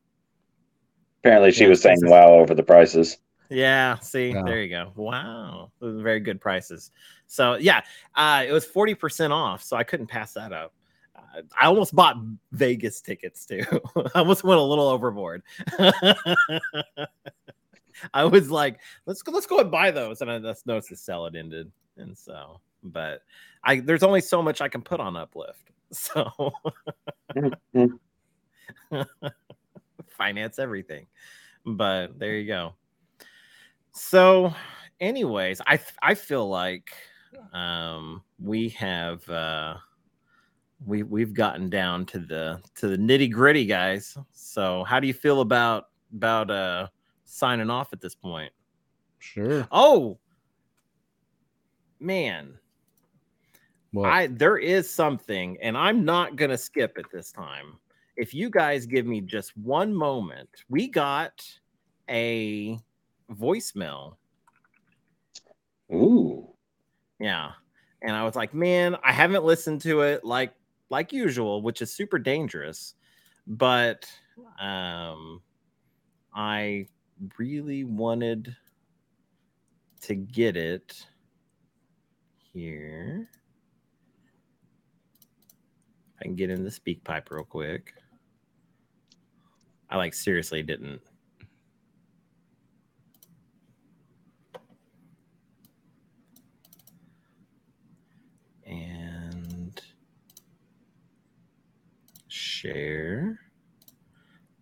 [1.23, 3.19] Apparently, she Yeah, was saying wow over the prices.
[3.51, 4.43] Yeah, see, Yeah.
[4.45, 4.93] there you go.
[4.97, 6.91] Wow, those are very good prices.
[7.27, 7.83] So yeah,
[8.15, 10.75] uh, it was forty percent off, so I couldn't pass that up.
[11.17, 12.17] Uh, I almost bought
[12.53, 13.63] Vegas tickets too.
[14.15, 15.43] I almost went a little overboard.
[18.13, 20.97] I was like, let's go, let's go and buy those, and I just noticed the
[20.97, 23.23] sell it ended, and so, but
[23.65, 26.53] I there's only so much I can put on Uplift, so
[27.75, 27.99] Mhm.
[30.09, 31.07] finance everything.
[31.67, 32.75] But there you go.
[33.93, 34.55] So,
[35.01, 36.91] anyways, I I feel like
[37.53, 39.77] um we have uh
[40.85, 45.15] we we've gotten down to the to the nitty gritty guys so how do you
[45.15, 46.89] feel about about uh
[47.25, 48.53] signing off at this point
[49.19, 49.67] Sure.
[49.73, 50.19] oh
[52.01, 52.59] man
[53.95, 57.79] Well, I there is something, and I'm not gonna skip it this time.
[58.17, 61.45] If you guys give me just one moment, we got
[62.11, 62.77] a
[63.33, 64.17] voicemail.
[65.93, 66.49] Ooh.
[67.21, 67.53] Yeah.
[68.03, 70.53] And I was like, man, I haven't listened to it like
[70.91, 72.95] like usual, which is super dangerous.
[73.47, 74.11] But
[74.61, 75.41] um
[76.35, 76.89] I
[77.39, 78.57] really wanted
[80.01, 81.07] to get it
[82.53, 83.29] here.
[86.25, 87.93] I can get in the speak pipe real quick.
[89.91, 91.03] I like seriously didn't.
[98.67, 99.79] And
[102.29, 103.39] share.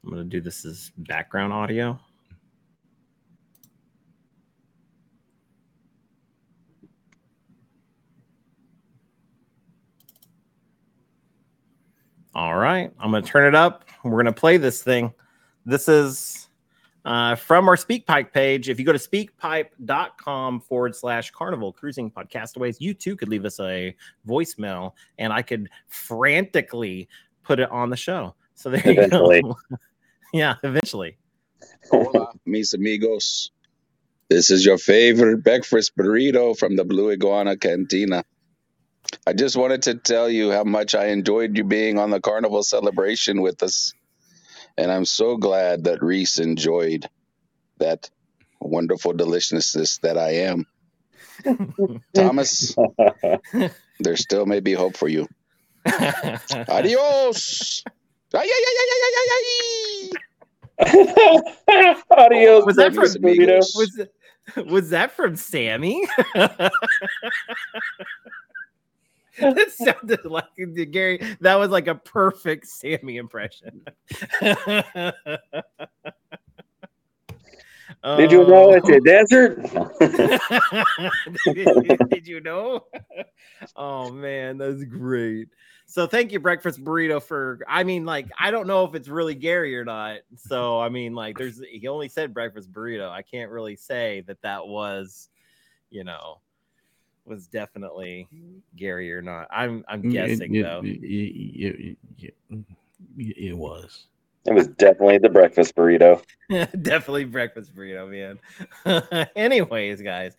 [0.02, 1.96] I'm going to do this as background audio.
[12.34, 13.84] All right, I'm going to turn it up.
[14.04, 15.12] We're going to play this thing.
[15.66, 16.48] This is
[17.04, 18.68] uh, from our SpeakPipe page.
[18.68, 23.60] If you go to speakpipe.com forward slash carnival cruising podcastaways, you too could leave us
[23.60, 23.94] a
[24.26, 27.08] voicemail and I could frantically
[27.42, 28.34] put it on the show.
[28.54, 29.36] So there Eventually.
[29.36, 29.56] you go.
[30.32, 31.18] yeah, eventually.
[31.90, 33.50] Hola, mis amigos.
[34.30, 38.24] This is your favorite breakfast burrito from the Blue Iguana Cantina.
[39.26, 42.62] I just wanted to tell you how much I enjoyed you being on the carnival
[42.62, 43.92] celebration with us.
[44.76, 47.08] And I'm so glad that Reese enjoyed
[47.78, 48.10] that
[48.60, 50.66] wonderful deliciousness that I am.
[52.14, 52.74] Thomas,
[54.00, 55.28] there still may be hope for you.
[55.86, 57.82] Adios.
[58.34, 60.10] Ay, ay, ay, ay, ay, ay, ay,
[60.80, 61.92] ay.
[62.10, 63.72] Adios, was that from amigos.
[63.76, 64.00] was,
[64.66, 66.06] was that from Sammy?
[69.38, 70.44] that sounded like
[70.90, 71.20] Gary.
[71.40, 73.82] That was like a perfect Sammy impression.
[78.04, 79.00] Did you know it's a oh.
[79.00, 79.62] desert?
[81.54, 82.84] did, did you know?
[83.76, 85.48] Oh man, that's great.
[85.86, 89.36] So thank you, Breakfast Burrito, for I mean, like, I don't know if it's really
[89.36, 90.20] Gary or not.
[90.36, 93.08] So I mean, like, there's he only said breakfast burrito.
[93.08, 95.28] I can't really say that that was,
[95.90, 96.40] you know,
[97.26, 98.28] was definitely
[98.76, 99.48] Gary or not.
[99.50, 100.82] I'm I'm mm, guessing it, though.
[100.82, 102.34] It, it- it-
[103.18, 104.06] it- it was.
[104.46, 106.22] It was definitely the breakfast burrito.
[106.82, 108.08] Definitely breakfast burrito,
[108.84, 109.28] man.
[109.36, 110.34] Anyways, guys,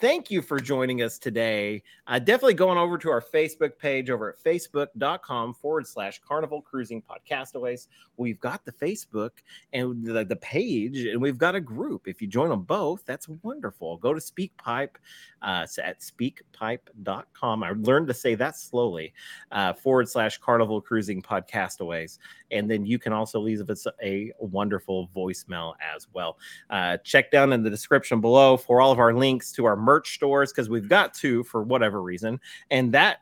[0.00, 1.82] thank you for joining us today.
[2.06, 7.02] Uh, definitely going over to our Facebook page over at facebook.com forward slash carnival cruising
[7.02, 7.88] podcastaways.
[8.16, 9.30] We've got the Facebook
[9.72, 12.08] and the, the page, and we've got a group.
[12.08, 13.96] If you join them both, that's wonderful.
[13.96, 14.96] Go to SpeakPipe
[15.42, 17.62] uh, at speakpipe.com.
[17.62, 19.12] I learned to say that slowly
[19.52, 22.18] uh, forward slash carnival cruising podcastaways.
[22.50, 26.38] And then you can also leave us a wonderful voicemail as well.
[26.70, 30.14] Uh, check down in the description below for all of our links to our merch
[30.14, 32.38] stores because we've got two for whatever reason.
[32.70, 33.18] And that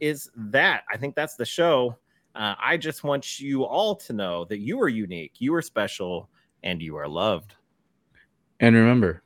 [0.00, 0.84] is that.
[0.92, 1.96] I think that's the show.
[2.34, 6.28] Uh, I just want you all to know that you are unique, you are special,
[6.62, 7.54] and you are loved.
[8.60, 9.22] And remember,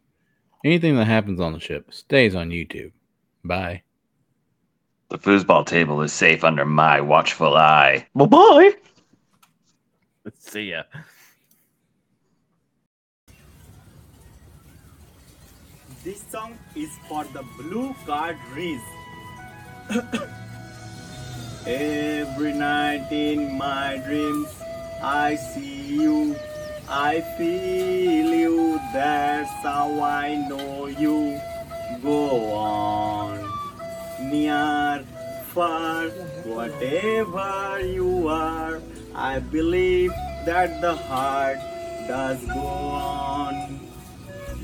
[0.64, 2.92] anything that happens on the ship stays on YouTube.
[3.44, 3.82] Bye.
[5.10, 8.06] The foosball table is safe under my watchful eye.
[8.14, 8.70] Bye bye.
[10.38, 10.84] See ya.
[16.02, 18.80] This song is for the blue card Riz.
[21.66, 24.48] Every night in my dreams,
[25.02, 26.36] I see you,
[26.88, 28.80] I feel you.
[28.92, 31.40] That's how I know you.
[32.02, 33.40] Go on,
[34.20, 35.04] near,
[35.52, 36.08] far,
[36.44, 38.80] whatever you are.
[39.14, 40.10] I believe
[40.44, 41.58] that the heart
[42.08, 43.80] does go on.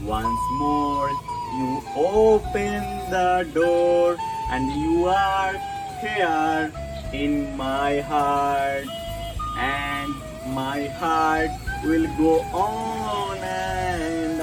[0.03, 1.09] Once more,
[1.55, 4.17] you open the door,
[4.51, 5.55] and you are
[6.01, 6.73] here
[7.13, 8.87] in my heart.
[9.57, 10.15] And
[10.53, 11.51] my heart
[11.85, 14.41] will go on and